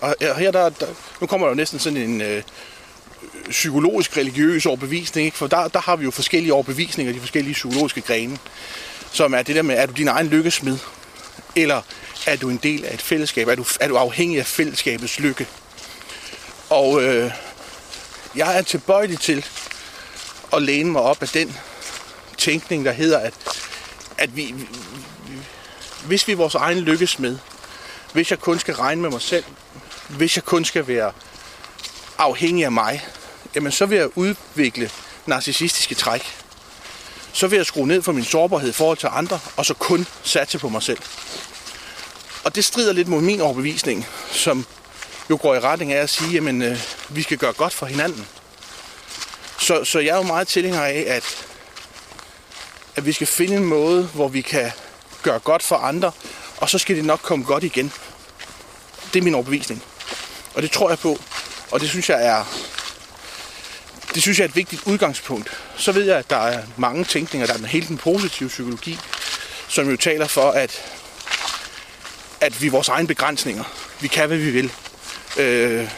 [0.00, 0.86] Og her der, der
[1.20, 2.42] nu kommer der jo næsten sådan en øh,
[3.50, 5.36] psykologisk religiøs overbevisning, ikke?
[5.38, 8.38] for der, der har vi jo forskellige overbevisninger, de forskellige psykologiske grene,
[9.12, 10.78] som er det der med, er du din egen lykkesmed,
[11.56, 11.82] eller
[12.26, 15.46] er du en del af et fællesskab, er du, er du afhængig af fællesskabets lykke.
[16.70, 17.30] Og øh,
[18.36, 19.46] jeg er tilbøjelig til
[20.52, 21.56] at læne mig op af den
[22.38, 23.34] tænkning, der hedder, at,
[24.18, 24.68] at vi, vi,
[26.04, 27.38] hvis vi er vores egen lykkesmed,
[28.12, 29.44] hvis jeg kun skal regne med mig selv,
[30.08, 31.12] hvis jeg kun skal være
[32.18, 33.06] afhængig af mig,
[33.54, 34.90] jamen så vil jeg udvikle
[35.26, 36.39] narcissistiske træk.
[37.32, 40.06] Så vil jeg skrue ned for min sårbarhed i forhold til andre, og så kun
[40.22, 40.98] satse på mig selv.
[42.44, 44.66] Og det strider lidt mod min overbevisning, som
[45.30, 46.78] jo går i retning af at sige, at øh,
[47.08, 48.26] vi skal gøre godt for hinanden.
[49.58, 51.46] Så, så jeg er jo meget tilhænger af, at,
[52.96, 54.70] at vi skal finde en måde, hvor vi kan
[55.22, 56.12] gøre godt for andre,
[56.56, 57.92] og så skal det nok komme godt igen.
[59.12, 59.82] Det er min overbevisning.
[60.54, 61.20] Og det tror jeg på.
[61.70, 62.44] Og det synes jeg er
[64.14, 65.50] det synes jeg er et vigtigt udgangspunkt.
[65.76, 68.98] Så ved jeg, at der er mange tænkninger, der er hele den positive psykologi,
[69.68, 70.82] som jo taler for, at,
[72.40, 73.64] at vi er vores egne begrænsninger.
[74.00, 74.72] Vi kan, hvad vi vil.
[75.36, 75.90] Øh,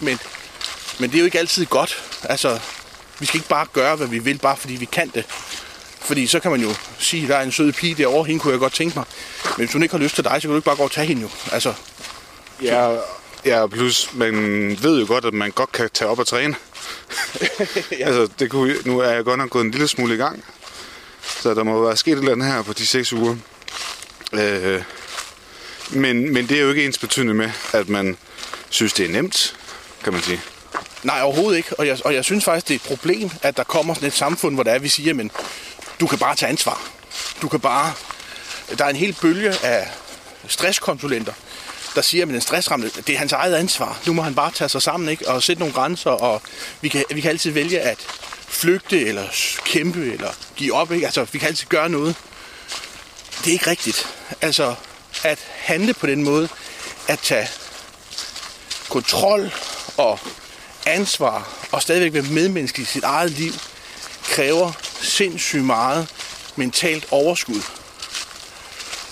[0.00, 0.18] men,
[0.98, 2.02] men det er jo ikke altid godt.
[2.22, 2.60] Altså,
[3.18, 5.24] vi skal ikke bare gøre, hvad vi vil, bare fordi vi kan det.
[6.00, 8.52] Fordi så kan man jo sige, at der er en sød pige derovre, hende kunne
[8.52, 9.04] jeg godt tænke mig.
[9.44, 10.90] Men hvis hun ikke har lyst til dig, så kan du ikke bare gå og
[10.90, 11.28] tage hende jo.
[11.52, 11.74] Altså,
[12.62, 12.96] ja,
[13.44, 14.34] ja, plus man
[14.82, 16.54] ved jo godt, at man godt kan tage op og træne
[17.98, 18.04] ja.
[18.06, 20.44] altså, det kunne, nu er jeg godt nok gået en lille smule i gang.
[21.22, 23.36] Så der må være sket et eller andet her på de seks uger.
[24.32, 24.82] Øh,
[25.90, 28.16] men, men det er jo ikke ens betydende med, at man
[28.70, 29.56] synes, det er nemt,
[30.04, 30.40] kan man sige.
[31.02, 31.78] Nej, overhovedet ikke.
[31.78, 34.14] Og jeg, og jeg synes faktisk, det er et problem, at der kommer sådan et
[34.14, 35.30] samfund, hvor der er, vi siger, men
[36.00, 36.90] du kan bare tage ansvar.
[37.42, 37.92] Du kan bare...
[38.78, 39.88] Der er en hel bølge af
[40.48, 41.32] stresskonsulenter,
[41.94, 44.00] der siger, at den stressramte, det er hans eget ansvar.
[44.06, 45.28] Nu må han bare tage sig sammen ikke?
[45.28, 46.42] og sætte nogle grænser, og
[46.80, 47.98] vi kan, vi kan altid vælge at
[48.48, 49.24] flygte, eller
[49.64, 50.92] kæmpe, eller give op.
[50.92, 51.06] Ikke?
[51.06, 52.16] Altså, vi kan altid gøre noget.
[53.38, 54.08] Det er ikke rigtigt.
[54.40, 54.74] Altså,
[55.24, 56.48] at handle på den måde,
[57.08, 57.48] at tage
[58.88, 59.52] kontrol
[59.96, 60.18] og
[60.86, 63.52] ansvar og stadigvæk være medmenneske i sit eget liv,
[64.22, 66.08] kræver sindssygt meget
[66.56, 67.62] mentalt overskud.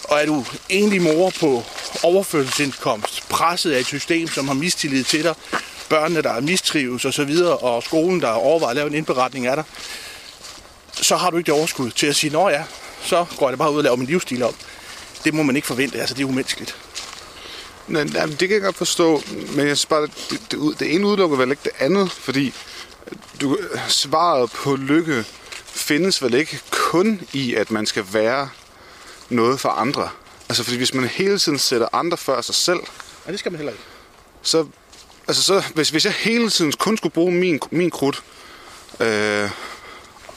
[0.04, 1.64] Og er du egentlig mor på
[2.02, 5.34] overførselsindkomst, presset af et system, som har mistillid til dig,
[5.88, 9.64] børnene, der er mistrives osv., og skolen, der overvejer at lave en indberetning af dig,
[10.92, 12.62] så har du ikke det overskud til at sige, nå ja,
[13.02, 14.54] så går jeg bare ud og laver min livsstil op.
[15.24, 16.76] Det må man ikke forvente, altså det er umenneskeligt.
[17.88, 21.36] Nej, det kan jeg godt forstå, men jeg synes bare, det, det, det ene udelukker
[21.36, 22.54] vel ikke det andet, fordi
[23.40, 25.24] du, svaret på lykke
[25.64, 28.48] findes vel ikke kun i, at man skal være
[29.28, 30.08] noget for andre.
[30.50, 32.80] Altså, fordi hvis man hele tiden sætter andre før sig selv...
[33.26, 33.84] Ja, det skal man heller ikke.
[34.42, 34.66] Så,
[35.28, 38.22] altså, så hvis, hvis jeg hele tiden kun skulle bruge min, min krudt,
[39.00, 39.50] øh,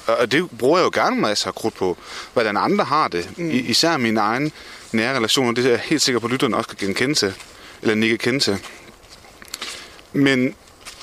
[0.07, 1.97] og det bruger jeg jo gerne masser af krudt på,
[2.34, 3.49] hvordan andre har det, mm.
[3.51, 4.51] især mine egne
[4.91, 7.34] nære relationer, det er jeg helt sikker på, at lytterne også kan genkende til,
[7.82, 8.59] eller ikke kende til.
[10.14, 10.55] Men,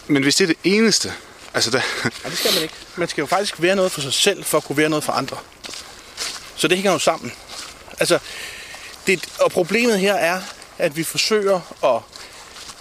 [0.07, 1.13] men hvis det er det eneste,
[1.55, 1.81] altså der...
[2.25, 2.75] Ja, det skal man ikke.
[2.97, 5.13] Man skal jo faktisk være noget for sig selv, for at kunne være noget for
[5.13, 5.37] andre.
[6.57, 7.33] Så det hænger jo sammen.
[8.01, 8.19] Altså,
[9.07, 10.41] det, og problemet her er,
[10.79, 12.03] at vi forsøger at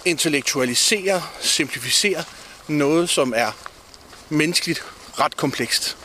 [0.04, 2.24] intellektualisere, simplificere
[2.68, 3.52] noget, som er
[4.28, 4.84] menneskeligt
[5.20, 5.96] ret komplekst.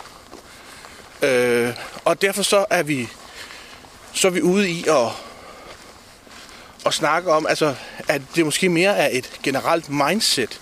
[1.21, 1.73] Øh,
[2.05, 3.09] og derfor så er vi
[4.15, 5.07] så er vi ude i at,
[6.85, 7.75] at snakke om, altså,
[8.07, 10.59] at det måske mere er et generelt mindset,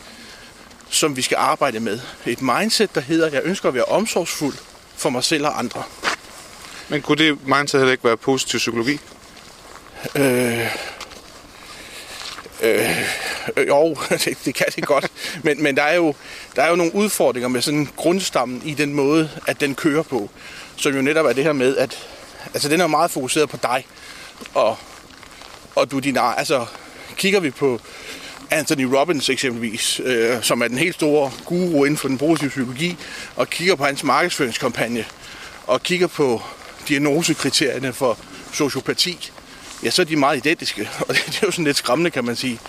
[0.89, 1.99] som vi skal arbejde med.
[2.25, 4.55] Et mindset, der hedder, jeg ønsker at være omsorgsfuld
[4.95, 5.83] for mig selv og andre.
[6.89, 8.99] Men kunne det mindset heller ikke være positiv psykologi?
[10.15, 10.67] Øh,
[12.63, 12.89] øh,
[13.57, 13.95] øh, jo,
[14.25, 15.11] det, det kan det godt.
[15.43, 16.15] Men, men der, er jo,
[16.55, 20.29] der er jo nogle udfordringer med sådan grundstammen i den måde, at den kører på.
[20.75, 22.07] Som jo netop er det her med, at
[22.53, 23.85] altså, den er meget fokuseret på dig.
[24.53, 24.77] Og,
[25.75, 26.65] og du din Altså,
[27.17, 27.79] kigger vi på
[28.51, 32.97] Anthony Robbins eksempelvis, øh, som er den helt store guru inden for den positive psykologi,
[33.35, 35.05] og kigger på hans markedsføringskampagne,
[35.67, 36.41] og kigger på
[36.87, 38.17] diagnosekriterierne for
[38.53, 39.31] sociopati,
[39.83, 40.89] ja, så er de meget identiske.
[41.07, 42.59] Og det, det er jo sådan lidt skræmmende, kan man sige.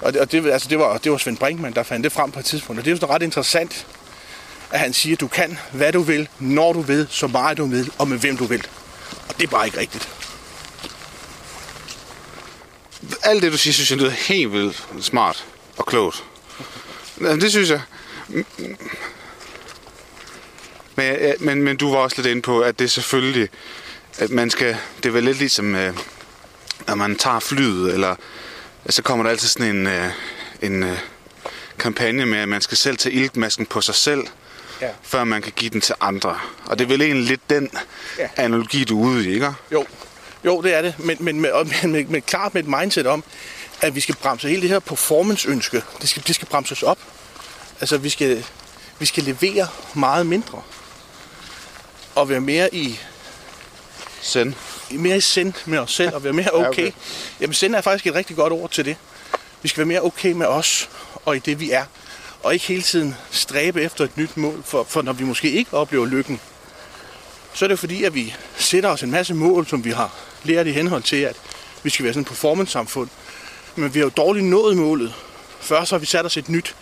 [0.00, 2.30] Og det, og det, altså, det, var, det var Svend Brinkmann, der fandt det frem
[2.30, 2.78] på et tidspunkt.
[2.78, 3.86] Og det er jo sådan ret interessant,
[4.70, 7.66] at han siger, at du kan, hvad du vil, når du vil, så meget du
[7.66, 8.66] vil, og med hvem du vil.
[9.28, 10.08] Og det er bare ikke rigtigt.
[13.22, 15.46] Alt det, du siger, synes jeg lyder helt vildt smart
[15.76, 16.24] og klogt.
[17.18, 17.80] Det synes jeg.
[20.96, 23.48] Men, men, men du var også lidt inde på, at det er selvfølgelig,
[24.18, 25.94] at man skal, det er vel lidt ligesom, øh,
[26.86, 28.14] når man tager flyet, eller
[28.88, 30.10] så kommer der altid sådan en, øh,
[30.62, 30.98] en øh,
[31.78, 34.26] kampagne med, at man skal selv tage iltmasken på sig selv,
[34.80, 34.88] ja.
[35.02, 36.38] før man kan give den til andre.
[36.66, 37.70] Og det er vel egentlig lidt den
[38.18, 38.28] ja.
[38.36, 39.52] analogi, du er ude i, ikke?
[39.72, 39.86] Jo,
[40.44, 40.94] jo det er det.
[40.98, 41.50] Men, men, med,
[41.88, 43.24] med, med, klart med et mindset om,
[43.80, 45.82] at vi skal bremse hele det her performance-ønske.
[46.00, 46.98] Det skal, det skal bremses op.
[47.80, 48.44] Altså, vi skal,
[48.98, 50.62] vi skal levere meget mindre.
[52.14, 52.98] Og være mere i...
[54.20, 54.54] Send.
[54.90, 56.62] Mere i send med os selv, og være mere okay.
[56.64, 56.92] ja, okay.
[57.40, 58.96] Jamen, send er faktisk et rigtig godt ord til det.
[59.62, 60.88] Vi skal være mere okay med os,
[61.24, 61.84] og i det vi er
[62.42, 65.74] og ikke hele tiden stræbe efter et nyt mål, for, for når vi måske ikke
[65.74, 66.40] oplever lykken,
[67.54, 70.14] så er det fordi, at vi sætter os en masse mål, som vi har
[70.44, 71.36] lært i henhold til, at
[71.82, 73.08] vi skal være sådan et performance-samfund.
[73.76, 75.14] Men vi har jo dårligt nået målet,
[75.60, 76.76] Før så har vi sat os et nyt.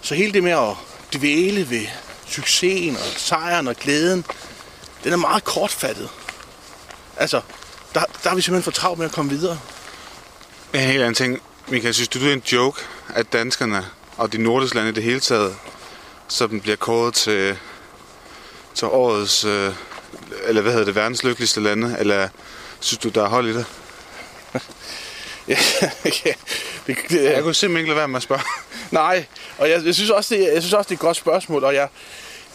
[0.00, 0.74] Så hele det med at
[1.18, 1.86] dvæle ved
[2.28, 4.24] succesen og sejren og glæden,
[5.04, 6.08] den er meget kortfattet.
[7.16, 7.40] Altså,
[7.94, 9.58] der, der er vi simpelthen for travlt med at komme videre.
[10.72, 11.42] En helt anden ting.
[11.68, 12.80] Michael, synes du, det er en joke,
[13.14, 13.84] at danskerne
[14.16, 15.56] og de nordiske lande i det hele taget,
[16.28, 17.58] som bliver kåret til,
[18.74, 19.72] til årets, øh,
[20.44, 22.28] eller hvad hedder det, verdens lykkeligste lande, eller
[22.80, 23.66] synes du, der er hold i det?
[25.48, 25.58] ja,
[26.04, 26.32] ja,
[26.86, 28.42] det, det, Jeg kunne simpelthen ikke lade være med at spørge.
[28.90, 29.26] nej,
[29.58, 31.74] og jeg, jeg, synes også, det, jeg synes også, det er et godt spørgsmål, og
[31.74, 31.88] jeg,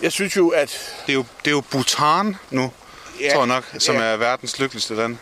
[0.02, 0.70] jeg synes jo, at
[1.06, 2.72] Det er jo, det er jo Bhutan nu,
[3.20, 4.02] Ja, tror jeg nok, som ja.
[4.02, 5.18] er verdens lykkeligste land.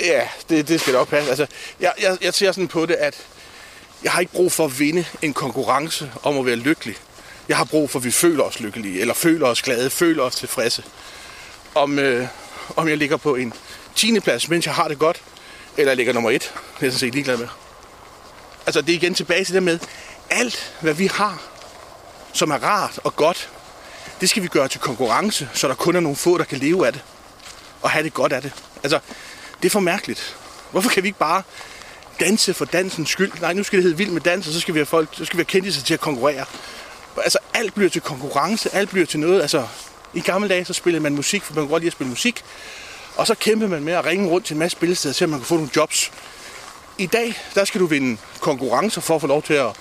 [0.00, 1.28] Ja, det, det skal nok passe.
[1.28, 1.46] Altså,
[1.80, 3.26] jeg, jeg, jeg ser sådan på det, at
[4.04, 6.96] jeg har ikke brug for at vinde en konkurrence om at være lykkelig.
[7.48, 10.36] Jeg har brug for, at vi føler os lykkelige, eller føler os glade, føler os
[10.36, 10.84] tilfredse.
[11.74, 12.26] Om, øh,
[12.76, 13.52] om jeg ligger på en
[13.94, 14.20] 10.
[14.20, 15.22] plads, mens jeg har det godt,
[15.76, 17.48] eller jeg ligger nummer 1, det er jeg sådan set ligeglad med.
[18.66, 19.78] Altså, det er igen tilbage til det med,
[20.30, 21.42] alt hvad vi har,
[22.32, 23.50] som er rart og godt,
[24.22, 26.86] det skal vi gøre til konkurrence, så der kun er nogle få, der kan leve
[26.86, 27.02] af det
[27.82, 28.52] og have det godt af det.
[28.82, 28.98] Altså,
[29.62, 30.36] det er for mærkeligt.
[30.70, 31.42] Hvorfor kan vi ikke bare
[32.20, 33.32] danse for dansens skyld?
[33.40, 35.24] Nej, nu skal det hedde vild med dans, og så skal vi have folk, så
[35.24, 36.44] skal vi have kendte sig til at konkurrere.
[37.16, 39.40] Altså, alt bliver til konkurrence, alt bliver til noget.
[39.40, 39.66] Altså,
[40.14, 42.44] i gamle dage, så spillede man musik, for man kunne godt lide at spille musik.
[43.16, 45.38] Og så kæmpede man med at ringe rundt til en masse spillesteder, til at man
[45.38, 46.12] kunne få nogle jobs.
[46.98, 49.72] I dag, der skal du vinde konkurrencer for at få lov til at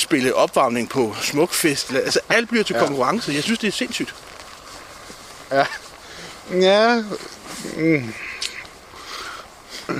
[0.00, 1.92] spille opvarmning på smukfest.
[1.92, 2.80] Altså, alt bliver til ja.
[2.80, 3.32] konkurrence.
[3.32, 4.14] Jeg synes, det er sindssygt.
[5.50, 5.66] Ja.
[6.50, 7.02] Ja.
[7.76, 8.14] Mm.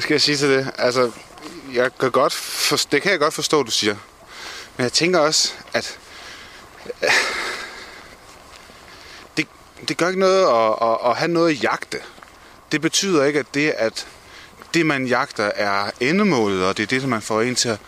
[0.00, 0.70] Skal jeg sige til det?
[0.78, 1.10] Altså,
[1.74, 3.96] jeg kan godt for, det kan jeg godt forstå, du siger.
[4.76, 5.98] Men jeg tænker også, at
[7.02, 7.08] øh,
[9.36, 9.46] det,
[9.88, 11.98] det gør ikke noget at, at, at have noget at jagte.
[12.72, 14.06] Det betyder ikke, at det, at
[14.74, 17.78] det, man jagter, er endemålet, og det er det, som man får en til at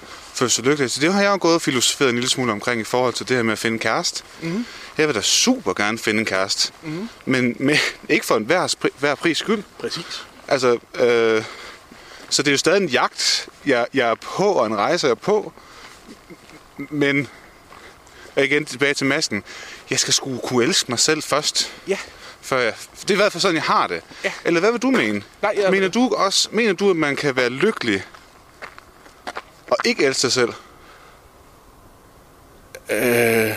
[0.49, 0.91] føle lykkelig.
[0.91, 3.29] Så det har jeg jo gået og filosoferet en lille smule omkring i forhold til
[3.29, 4.23] det her med at finde en kæreste.
[4.43, 4.67] Mm-hmm.
[4.99, 6.73] Jeg vil da super gerne finde en kæreste.
[6.83, 7.09] Mm-hmm.
[7.25, 7.77] Men med,
[8.09, 9.63] ikke for en hver, hver pris skyld.
[9.79, 10.25] Præcis.
[10.49, 11.45] Altså, øh,
[12.31, 15.11] så det er jo stadig en jagt, jeg, jeg er på, og en rejse, jeg
[15.11, 15.53] er på.
[16.77, 17.29] Men,
[18.37, 19.43] og igen tilbage til masken,
[19.91, 21.73] jeg skal sgu kunne elske mig selv først.
[21.89, 21.99] Ja.
[22.43, 24.01] Før jeg, det er i hvert fald sådan, jeg har det.
[24.25, 24.33] Ja.
[24.45, 25.23] Eller hvad vil du mene?
[25.43, 28.03] Nej, jeg- mener, du også, mener du, at man kan være lykkelig
[29.71, 30.53] og ikke elske sig selv?
[32.91, 33.51] Øh,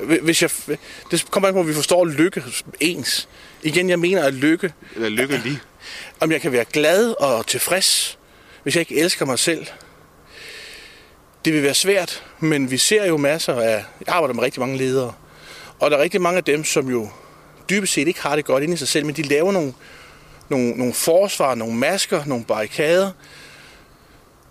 [0.00, 0.50] øh, hvis jeg,
[1.10, 2.44] det kommer an på, at vi forstår lykke
[2.80, 3.28] ens.
[3.62, 5.60] Igen, jeg mener, at lykke, Eller lykkelig?
[6.20, 8.18] om jeg kan være glad og tilfreds,
[8.62, 9.66] hvis jeg ikke elsker mig selv.
[11.44, 13.84] Det vil være svært, men vi ser jo masser af...
[14.06, 15.12] Jeg arbejder med rigtig mange ledere,
[15.78, 17.08] og der er rigtig mange af dem, som jo
[17.70, 19.74] dybest set ikke har det godt inde i sig selv, men de laver nogle,
[20.48, 23.10] nogle, nogle forsvar, nogle masker, nogle barrikader,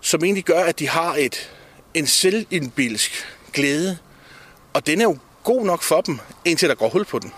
[0.00, 1.50] som egentlig gør, at de har et,
[1.94, 3.98] en selvindbilsk glæde,
[4.72, 7.32] og den er jo god nok for dem, indtil der går hul på den.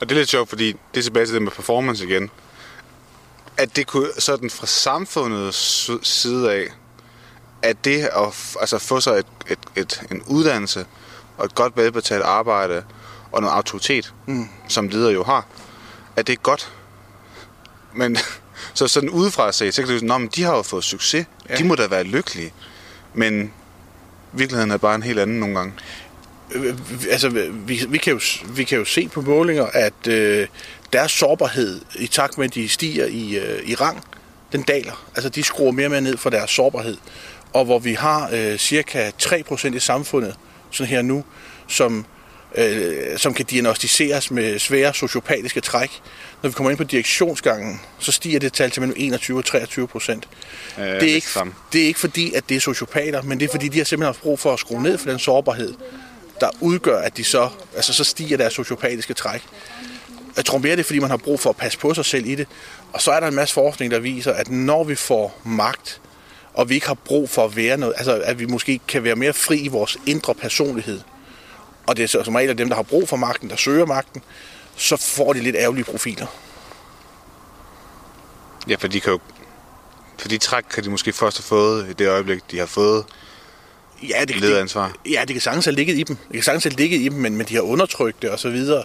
[0.00, 2.30] Og det er lidt sjovt, fordi det er tilbage til det med performance igen.
[3.56, 6.66] At det kunne sådan fra samfundets side af,
[7.62, 10.86] at det at altså få sig et, et, et, en uddannelse
[11.38, 12.84] og et godt velbetalt arbejde
[13.32, 14.48] og noget autoritet, mm.
[14.68, 15.46] som leder jo har,
[16.16, 16.72] at det er godt.
[17.94, 18.16] Men
[18.74, 21.26] så sådan udefra set, så kan jo at de har jo fået succes.
[21.48, 21.56] Ja.
[21.56, 22.52] De må da være lykkelige.
[23.14, 23.52] Men
[24.32, 25.72] virkeligheden er bare en helt anden nogle gange.
[26.52, 26.74] Øh,
[27.10, 30.46] altså, vi, vi, kan jo, vi kan jo se på målinger, at øh,
[30.92, 34.04] deres sårbarhed, i takt med, at de stiger i, øh, i rang,
[34.52, 35.06] den daler.
[35.14, 36.96] Altså, de skruer mere og mere ned for deres sårbarhed.
[37.52, 40.34] Og hvor vi har øh, cirka 3% i samfundet,
[40.70, 41.24] sådan her nu,
[41.68, 42.06] som,
[42.54, 45.90] øh, som kan diagnostiseres med svære sociopatiske træk.
[46.42, 49.88] Når vi kommer ind på direktionsgangen, så stiger det tal til mellem 21 og 23
[49.88, 50.28] procent.
[50.78, 51.28] Øh, det, er ikke,
[51.72, 54.06] det er ikke fordi, at det er sociopater, men det er fordi, de har simpelthen
[54.06, 55.74] haft brug for at skrue ned for den sårbarhed,
[56.40, 59.42] der udgør, at de så, altså så stiger deres sociopatiske træk.
[60.36, 62.26] Jeg tror mere, det er, fordi man har brug for at passe på sig selv
[62.26, 62.46] i det.
[62.92, 66.00] Og så er der en masse forskning, der viser, at når vi får magt,
[66.54, 69.16] og vi ikke har brug for at være noget, altså at vi måske kan være
[69.16, 71.00] mere fri i vores indre personlighed,
[71.86, 74.22] og det er så som regel dem, der har brug for magten, der søger magten,
[74.76, 76.26] så får de lidt ærgerlige profiler.
[78.68, 79.18] Ja, for de kan jo...
[80.18, 83.04] For de træk kan de måske først have fået i det øjeblik, de har fået
[84.08, 84.92] Ja, det, lederansvar.
[85.04, 86.16] Det, ja, det kan sagtens have ligget i dem.
[86.16, 88.50] Det kan sagtens have ligget i dem, men, men de har undertrykt det og så
[88.50, 88.84] videre.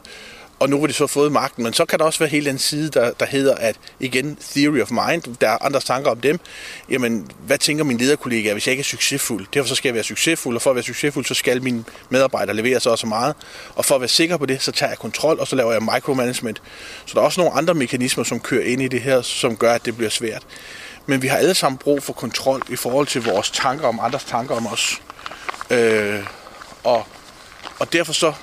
[0.59, 1.63] Og nu har de så fået magten.
[1.63, 4.81] Men så kan der også være hele den side, der, der hedder, at igen, theory
[4.81, 6.39] of mind, der er andre tanker om dem.
[6.89, 9.45] Jamen, hvad tænker min lederkollega, hvis jeg ikke er succesfuld?
[9.53, 12.55] Derfor så skal jeg være succesfuld, og for at være succesfuld, så skal mine medarbejdere
[12.55, 13.35] levere så og så meget.
[13.75, 15.81] Og for at være sikker på det, så tager jeg kontrol, og så laver jeg
[15.81, 16.61] micromanagement.
[17.05, 19.73] Så der er også nogle andre mekanismer, som kører ind i det her, som gør,
[19.73, 20.43] at det bliver svært.
[21.05, 24.23] Men vi har alle sammen brug for kontrol i forhold til vores tanker om andres
[24.23, 25.01] tanker om os.
[25.69, 26.19] Øh,
[26.83, 27.07] og,
[27.79, 28.33] og derfor så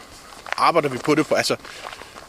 [0.56, 1.56] arbejder vi på det på, altså,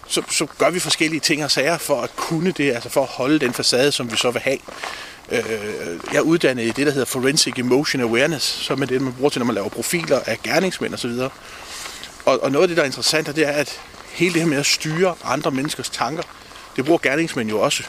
[0.08, 3.08] så, så gør vi forskellige ting og sager for at kunne det, altså for at
[3.08, 4.58] holde den facade, som vi så vil have.
[5.32, 5.41] Øh,
[6.12, 9.30] jeg er uddannet i det, der hedder Forensic Emotion Awareness, som er det, man bruger
[9.30, 11.12] til, når man laver profiler af gerningsmænd osv.
[12.26, 13.80] Og, og noget af det, der er interessant, det er, at
[14.12, 16.24] hele det her med at styre andre menneskers tanker,
[16.76, 17.84] det bruger gerningsmænd jo også.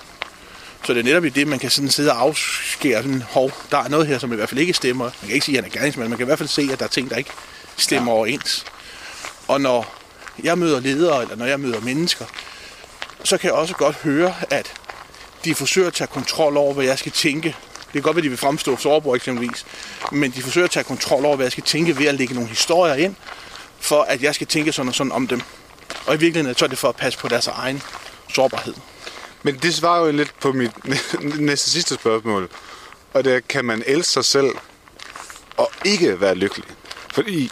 [0.84, 3.78] Så det er netop i det, man kan sådan sidde og afskære sådan, hov, der
[3.78, 5.04] er noget her, som i hvert fald ikke stemmer.
[5.04, 6.78] Man kan ikke sige, at han er gerningsmand, man kan i hvert fald se, at
[6.78, 7.30] der er ting, der ikke
[7.76, 8.18] stemmer ja.
[8.18, 8.64] overens.
[9.48, 10.03] Og når
[10.43, 12.24] jeg møder ledere, eller når jeg møder mennesker,
[13.24, 14.72] så kan jeg også godt høre, at
[15.45, 17.49] de forsøger at tage kontrol over, hvad jeg skal tænke.
[17.49, 19.66] Det kan godt være, at de vil fremstå sårbare eksempelvis,
[20.12, 22.49] men de forsøger at tage kontrol over, hvad jeg skal tænke ved at lægge nogle
[22.49, 23.14] historier ind,
[23.80, 25.41] for at jeg skal tænke sådan og sådan om dem.
[26.07, 27.82] Og i virkeligheden så er det for at passe på deres egen
[28.35, 28.74] sårbarhed.
[29.43, 30.70] Men det svarer jo lidt på mit
[31.41, 32.51] næste sidste spørgsmål.
[33.12, 34.51] Og det er, kan man elske sig selv
[35.57, 36.68] og ikke være lykkelig?
[37.14, 37.51] Fordi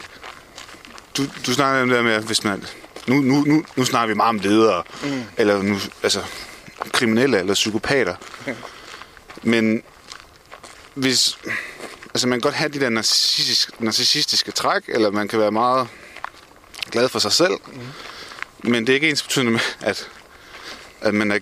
[1.16, 2.64] du, du snakker om det der med, hvis man...
[3.06, 5.22] Nu, nu, nu, nu snakker vi meget om ledere, mm.
[5.36, 6.22] eller nu, altså,
[6.92, 8.14] kriminelle eller psykopater.
[9.42, 9.82] Men
[10.94, 11.38] hvis...
[12.14, 15.88] Altså, man kan godt have de der narcissistiske, narcissistiske træk, eller man kan være meget
[16.90, 17.54] glad for sig selv.
[17.66, 18.70] Mm.
[18.70, 20.08] Men det er ikke ens betydende med, at,
[21.00, 21.38] at man er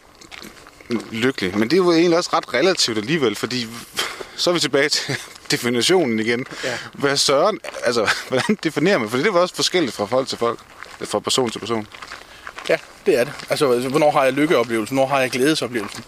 [1.11, 1.59] lykkelig.
[1.59, 3.67] Men det er jo egentlig også ret relativt alligevel, fordi
[4.37, 5.17] så er vi tilbage til
[5.51, 6.47] definitionen igen.
[6.65, 6.79] Ja.
[6.93, 9.11] Hvad søren, altså, hvordan definerer man?
[9.11, 10.59] For det var også forskelligt fra folk til folk,
[11.05, 11.87] fra person til person.
[12.69, 12.77] Ja,
[13.07, 13.33] det er det.
[13.51, 14.97] Altså, hvornår har jeg lykkeoplevelsen?
[14.97, 16.05] Hvornår har jeg glædesoplevelsen?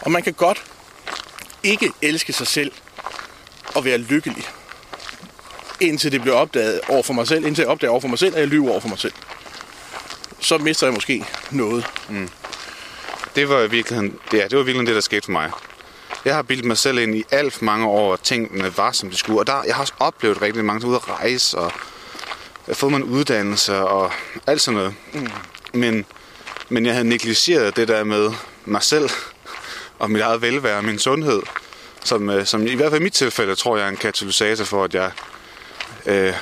[0.00, 0.64] Og man kan godt
[1.62, 2.72] ikke elske sig selv
[3.74, 4.44] og være lykkelig,
[5.80, 8.34] indtil det bliver opdaget over for mig selv, indtil jeg opdager over for mig selv,
[8.34, 9.12] at jeg lyver over for mig selv.
[10.40, 11.86] Så mister jeg måske noget.
[12.08, 12.28] Mm.
[13.36, 15.50] Det var virkelig, ja, det var virkelig det, der skete for mig.
[16.24, 19.10] Jeg har bildet mig selv ind i alt for mange år, og tingene var, som
[19.10, 19.40] de skulle.
[19.40, 21.72] Og der, jeg har også oplevet rigtig mange ude at rejse, og
[22.66, 24.12] jeg har fået mig en uddannelse, og
[24.46, 24.94] alt sådan noget.
[25.12, 25.30] Mm.
[25.72, 26.04] Men,
[26.68, 28.32] men jeg havde negligeret det der med
[28.64, 29.10] mig selv,
[29.98, 31.42] og mit eget velvære og min sundhed,
[32.04, 34.84] som, øh, som i hvert fald i mit tilfælde, tror jeg er en katalysator for,
[34.84, 35.10] at jeg
[36.06, 36.34] øh,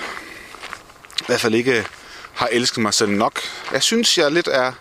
[1.21, 1.87] i hvert fald ikke
[2.35, 3.41] har elsket mig selv nok.
[3.73, 4.73] Jeg synes, jeg lidt er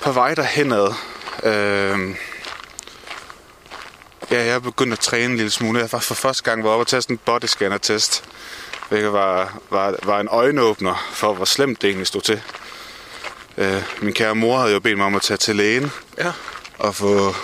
[0.00, 0.94] på vej derhenad.
[1.44, 2.16] Øh,
[4.32, 5.80] Ja, jeg er begyndt at træne en lille smule.
[5.80, 8.24] Jeg var for første gang var oppe og tage sådan en bodyscanner-test.
[8.88, 12.42] Hvilket var, var, var en øjenåbner for, hvor slemt det egentlig stod til.
[13.58, 15.90] Øh, min kære mor havde jo bedt mig om at tage til lægen.
[16.18, 16.32] Ja.
[16.78, 17.34] Og få,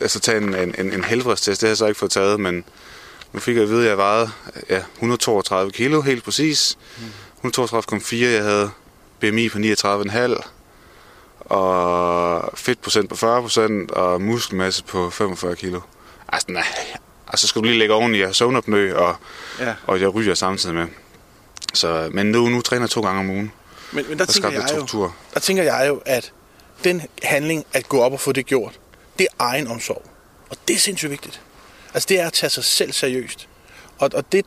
[0.00, 1.60] altså tage en, en, en helbredstest.
[1.60, 2.64] Det har jeg så ikke fået taget, men
[3.32, 4.30] nu fik jeg at vide, at jeg vejede
[4.68, 6.78] ja, 132 kilo helt præcis.
[7.42, 7.50] Mm.
[7.50, 8.16] 132,4.
[8.16, 8.70] Jeg havde
[9.20, 10.42] BMI på 39,5
[11.40, 15.80] og fedtprocent på 40% og muskelmasse på 45 kilo.
[16.32, 16.64] Altså, nej.
[17.28, 19.16] Altså, skal du lige lægge oven i at søvnopnø, og,
[19.60, 19.74] ja.
[19.86, 20.86] og jeg ryger samtidig med.
[21.74, 23.52] Så, men nu, nu træner jeg to gange om ugen.
[23.92, 26.32] Men, men der, der, tænker jeg jo, der tænker jeg jo, at
[26.84, 28.80] den handling at gå op og få det gjort,
[29.18, 30.02] det er egen omsorg.
[30.50, 31.40] Og det er sindssygt vigtigt.
[31.94, 33.48] Altså det er at tage sig selv seriøst.
[33.98, 34.46] Og, og det,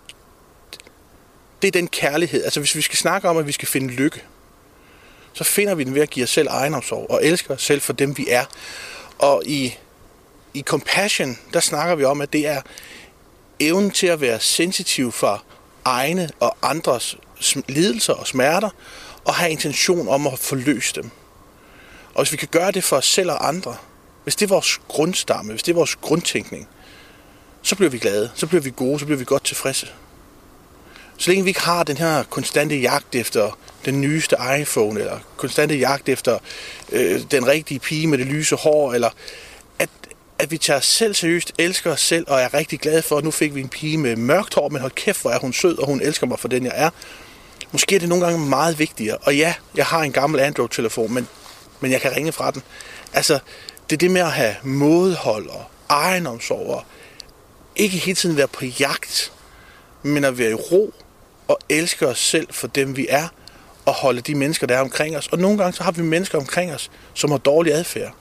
[1.62, 2.44] det er den kærlighed.
[2.44, 4.24] Altså hvis vi skal snakke om, at vi skal finde lykke,
[5.34, 7.94] så finder vi den ved at give os selv egenomsorg og elske os selv for
[7.94, 8.46] dem, vi er.
[9.20, 9.78] Og i
[10.54, 12.62] i compassion, der snakker vi om, at det er
[13.60, 15.44] evnen til at være sensitiv for
[15.86, 17.18] egne og andres
[17.68, 18.70] lidelser og smerter,
[19.26, 21.10] og have intention om at forløse dem.
[22.14, 23.76] Og hvis vi kan gøre det for os selv og andre,
[24.24, 26.68] hvis det er vores grundstamme, hvis det er vores grundtænkning,
[27.62, 29.88] så bliver vi glade, så bliver vi gode, så bliver vi godt tilfredse.
[31.18, 35.76] Så længe vi ikke har den her konstante jagt efter den nyeste iPhone, eller konstante
[35.76, 36.40] jagt efter
[36.92, 39.10] øh, den rigtige pige med det lyse hår, eller
[39.80, 39.90] at
[40.50, 43.32] vi tager os selv seriøst, elsker os selv, og er rigtig glade for, at nu
[43.32, 45.86] fik vi en pige med mørkt hår, men hold kæft, hvor er hun sød, og
[45.86, 46.90] hun elsker mig for den, jeg er.
[47.72, 49.18] Måske er det nogle gange meget vigtigere.
[49.18, 51.28] Og ja, jeg har en gammel Android-telefon, men,
[51.80, 52.62] men jeg kan ringe fra den.
[53.14, 53.40] Altså,
[53.90, 56.84] det er det med at have modhold og egenomsorg, og
[57.76, 59.32] ikke hele tiden være på jagt,
[60.04, 60.94] men at være i ro
[61.48, 63.28] og elske os selv for dem, vi er,
[63.86, 65.28] og holde de mennesker, der er omkring os.
[65.28, 68.14] Og nogle gange så har vi mennesker omkring os, som har dårlig adfærd.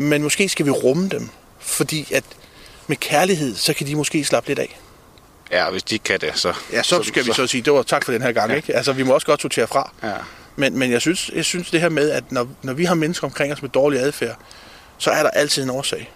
[0.00, 1.28] Men måske skal vi rumme dem,
[1.58, 2.24] fordi at
[2.86, 4.80] med kærlighed, så kan de måske slappe lidt af.
[5.50, 6.54] Ja, hvis de kan det, så...
[6.72, 8.50] Ja, så, så skal så, vi så sige, det var tak for den her gang,
[8.50, 8.56] ja.
[8.56, 8.76] ikke?
[8.76, 9.92] Altså, vi må også godt sortere fra.
[10.02, 10.12] Ja.
[10.56, 13.26] Men, men jeg, synes, jeg synes det her med, at når, når vi har mennesker
[13.26, 14.36] omkring os med dårlig adfærd,
[14.98, 16.12] så er der altid en årsag.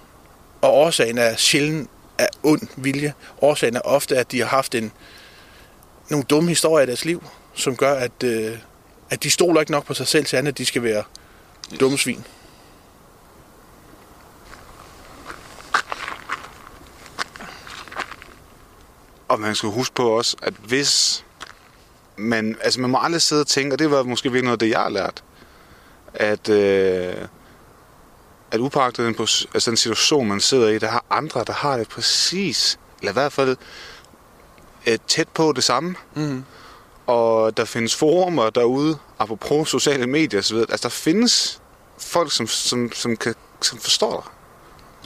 [0.61, 3.15] Og årsagen er sjældent af ond vilje.
[3.41, 4.93] Årsagen er ofte, at de har haft en,
[6.11, 7.25] nogle dumme historier i deres liv,
[7.55, 8.53] som gør, at, øh,
[9.11, 11.03] at de stoler ikke nok på sig selv til andet, at de skal være
[11.81, 12.25] dumme svin.
[19.35, 21.25] Og man skal huske på også, at hvis
[22.17, 24.71] man, altså man må aldrig sidde og tænke, og det var måske virkelig noget det,
[24.71, 25.25] jeg har lært,
[26.15, 27.15] at, øh,
[28.51, 31.89] at upagtet den, altså den situation, man sidder i, der har andre, der har det
[31.89, 33.57] præcis, eller i hvert fald
[34.87, 35.95] øh, tæt på det samme.
[36.15, 36.45] Mm.
[37.07, 40.57] Og der findes forumer derude, apropos sociale medier osv.
[40.57, 41.61] Altså, der findes
[41.99, 44.33] folk, som, som, som, kan, som forstår dig.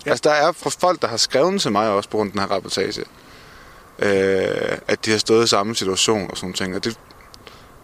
[0.06, 0.10] Ja.
[0.10, 2.56] Altså, der er folk, der har skrevet til mig også på grund af den her
[2.56, 3.04] reportage,
[3.98, 6.76] øh, at de har stået i samme situation og sådan ting.
[6.76, 6.98] Og det,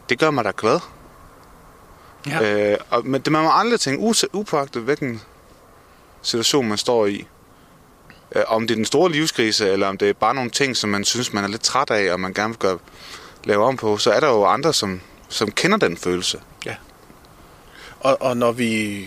[0.09, 0.81] det gør mig da glad.
[2.27, 2.73] Ja.
[2.73, 5.23] Øh, og, men det man må aldrig tænke, upagtet hvilken
[6.23, 7.27] situation man står i.
[8.35, 10.91] Øh, om det er den store livskrise, eller om det er bare nogle ting, som
[10.91, 12.79] man synes, man er lidt træt af, og man gerne vil gøre,
[13.45, 16.41] lave om på, så er der jo andre, som, som kender den følelse.
[16.67, 16.77] Ja.
[18.01, 19.07] Og, og når vi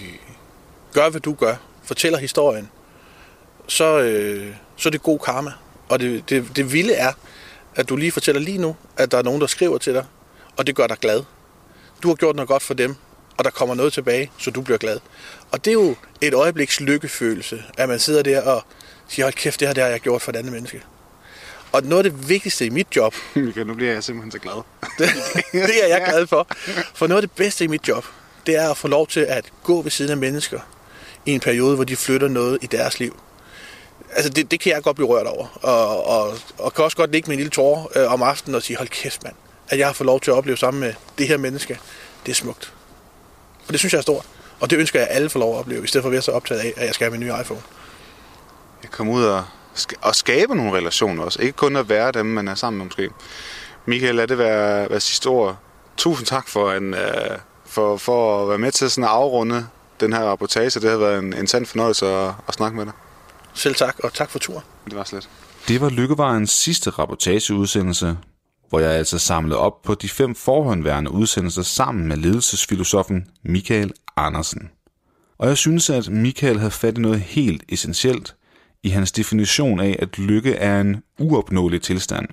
[0.94, 2.70] gør, hvad du gør, fortæller historien,
[3.68, 5.52] så, øh, så er det god karma.
[5.90, 7.12] Og det, det, det vilde er,
[7.76, 10.06] at du lige fortæller lige nu, at der er nogen, der skriver til dig,
[10.58, 11.24] og det gør dig glad.
[12.04, 12.96] Du har gjort noget godt for dem,
[13.38, 15.00] og der kommer noget tilbage, så du bliver glad.
[15.52, 18.64] Og det er jo et øjebliks lykkefølelse, at man sidder der og
[19.08, 20.84] siger, hold kæft, det her det har jeg gjort for et andet menneske.
[21.72, 23.16] Og noget af det vigtigste i mit job...
[23.36, 24.54] Michael, nu bliver jeg simpelthen så glad.
[25.00, 26.48] det, det er jeg glad for.
[26.96, 28.06] For noget af det bedste i mit job,
[28.46, 30.60] det er at få lov til at gå ved siden af mennesker
[31.26, 33.20] i en periode, hvor de flytter noget i deres liv.
[34.18, 35.48] Altså, det, det kan jeg godt blive rørt over.
[35.62, 38.64] Og, og, og kan også godt ligge med en lille tår øh, om aftenen og
[38.64, 39.36] sige, hold kæft mand,
[39.70, 41.80] at jeg har fået lov til at opleve sammen med det her menneske.
[42.26, 42.74] Det er smukt.
[43.68, 44.26] Og det synes jeg er stort.
[44.60, 46.22] Og det ønsker jeg, at alle får lov at opleve, i stedet for at være
[46.22, 47.62] så optaget af, at jeg skal have min nye iPhone.
[48.84, 49.44] Jeg kommer ud og,
[50.02, 51.42] og skabe nogle relationer også.
[51.42, 53.10] Ikke kun at være dem, man er sammen med måske.
[53.86, 55.58] Michael, lad det være, være sidste ord.
[55.98, 57.00] Tusind tak for, en, uh,
[57.66, 59.68] for, for at være med til sådan at afrunde
[60.00, 60.80] den her rapportage.
[60.80, 62.94] Det har været en, en sand fornøjelse at, at snakke med dig.
[63.58, 64.64] Selv tak, og tak for turen.
[64.86, 65.30] Det var slet.
[65.68, 68.18] Det var Lykkevejens sidste rapportageudsendelse,
[68.70, 74.70] hvor jeg altså samlede op på de fem forhåndværende udsendelser sammen med ledelsesfilosofen Michael Andersen.
[75.38, 78.36] Og jeg synes, at Michael havde fat i noget helt essentielt
[78.84, 82.28] i hans definition af, at lykke er en uopnåelig tilstand.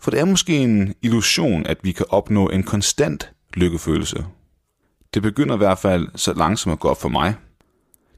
[0.00, 4.24] For det er måske en illusion, at vi kan opnå en konstant lykkefølelse.
[5.14, 7.34] Det begynder i hvert fald så langsomt at gå op for mig.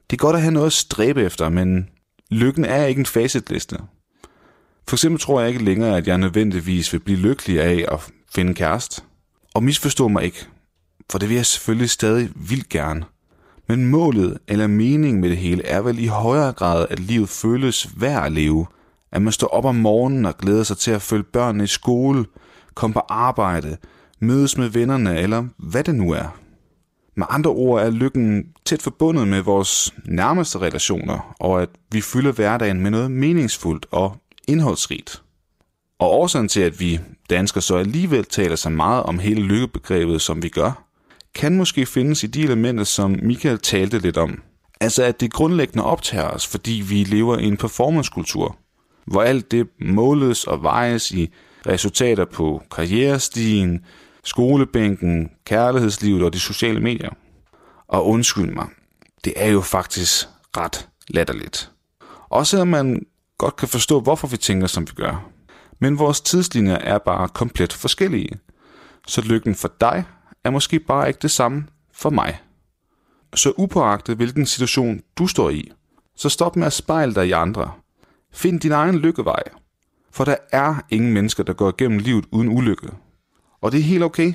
[0.09, 1.89] Det er godt at have noget at stræbe efter, men
[2.35, 3.77] lykken er ikke en facitliste.
[4.87, 7.99] For eksempel tror jeg ikke længere, at jeg nødvendigvis vil blive lykkelig af at
[8.35, 9.01] finde kæreste.
[9.53, 10.47] Og misforstå mig ikke,
[11.11, 13.03] for det vil jeg selvfølgelig stadig vildt gerne.
[13.67, 17.89] Men målet eller meningen med det hele er vel i højere grad, at livet føles
[17.97, 18.65] værd at leve.
[19.11, 22.25] At man står op om morgenen og glæder sig til at følge børnene i skole,
[22.73, 23.77] komme på arbejde,
[24.19, 26.37] mødes med vennerne eller hvad det nu er.
[27.17, 32.31] Med andre ord er lykken tæt forbundet med vores nærmeste relationer, og at vi fylder
[32.31, 35.21] hverdagen med noget meningsfuldt og indholdsrigt.
[35.99, 36.99] Og årsagen til, at vi
[37.29, 40.83] danskere så alligevel taler så meget om hele lykkebegrebet, som vi gør,
[41.35, 44.41] kan måske findes i de elementer, som Michael talte lidt om.
[44.81, 48.57] Altså at det grundlæggende optager os, fordi vi lever i en performancekultur,
[49.07, 51.31] hvor alt det måles og vejes i
[51.67, 53.85] resultater på karrierestigen,
[54.25, 57.09] skolebænken, kærlighedslivet og de sociale medier.
[57.87, 58.67] Og undskyld mig,
[59.23, 61.71] det er jo faktisk ret latterligt.
[62.29, 63.05] Også selvom man
[63.37, 65.29] godt kan forstå, hvorfor vi tænker, som vi gør.
[65.79, 68.39] Men vores tidslinjer er bare komplet forskellige.
[69.07, 70.03] Så lykken for dig
[70.43, 72.41] er måske bare ikke det samme for mig.
[73.35, 75.71] Så upåagtet hvilken situation du står i,
[76.15, 77.71] så stop med at spejle dig i andre.
[78.33, 79.43] Find din egen lykkevej.
[80.11, 82.87] For der er ingen mennesker, der går igennem livet uden ulykke.
[83.65, 84.33] Og det er helt okay.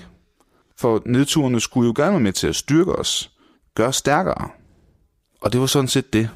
[0.78, 3.30] For nedturene skulle jo gerne være med til at styrke os,
[3.74, 4.48] gøre os stærkere.
[5.40, 6.28] Og det var sådan set det.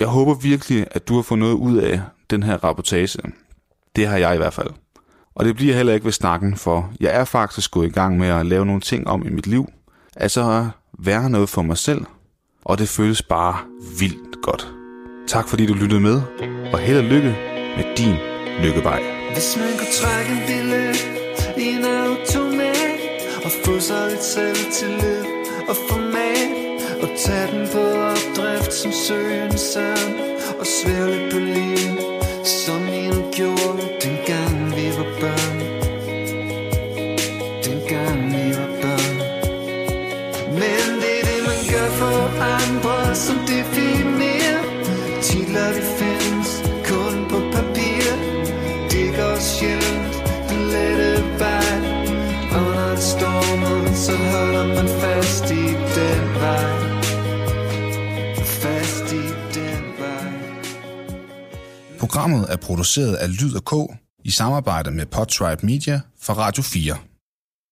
[0.00, 3.18] Jeg håber virkelig, at du har fået noget ud af den her rapportage.
[3.96, 4.68] Det har jeg i hvert fald.
[5.34, 8.28] Og det bliver heller ikke ved snakken, for jeg er faktisk gået i gang med
[8.28, 9.68] at lave nogle ting om i mit liv.
[10.16, 10.64] Altså at
[10.98, 12.04] være noget for mig selv.
[12.64, 13.56] Og det føles bare
[13.98, 14.72] vildt godt.
[15.26, 16.22] Tak fordi du lyttede med,
[16.72, 17.36] og held og lykke
[17.76, 18.14] med din
[18.64, 19.02] lykkevej.
[19.32, 21.23] Hvis man kunne trække en billede
[21.56, 23.00] i en automat
[23.44, 25.24] Og få sig lidt selvtillid
[25.68, 26.50] og format
[27.02, 30.14] Og tage den på opdrift som søgen sand
[30.58, 31.83] Og svære lidt på livet.
[62.14, 66.96] Programmet er produceret af Lyd og K i samarbejde med Podtribe Media for Radio 4.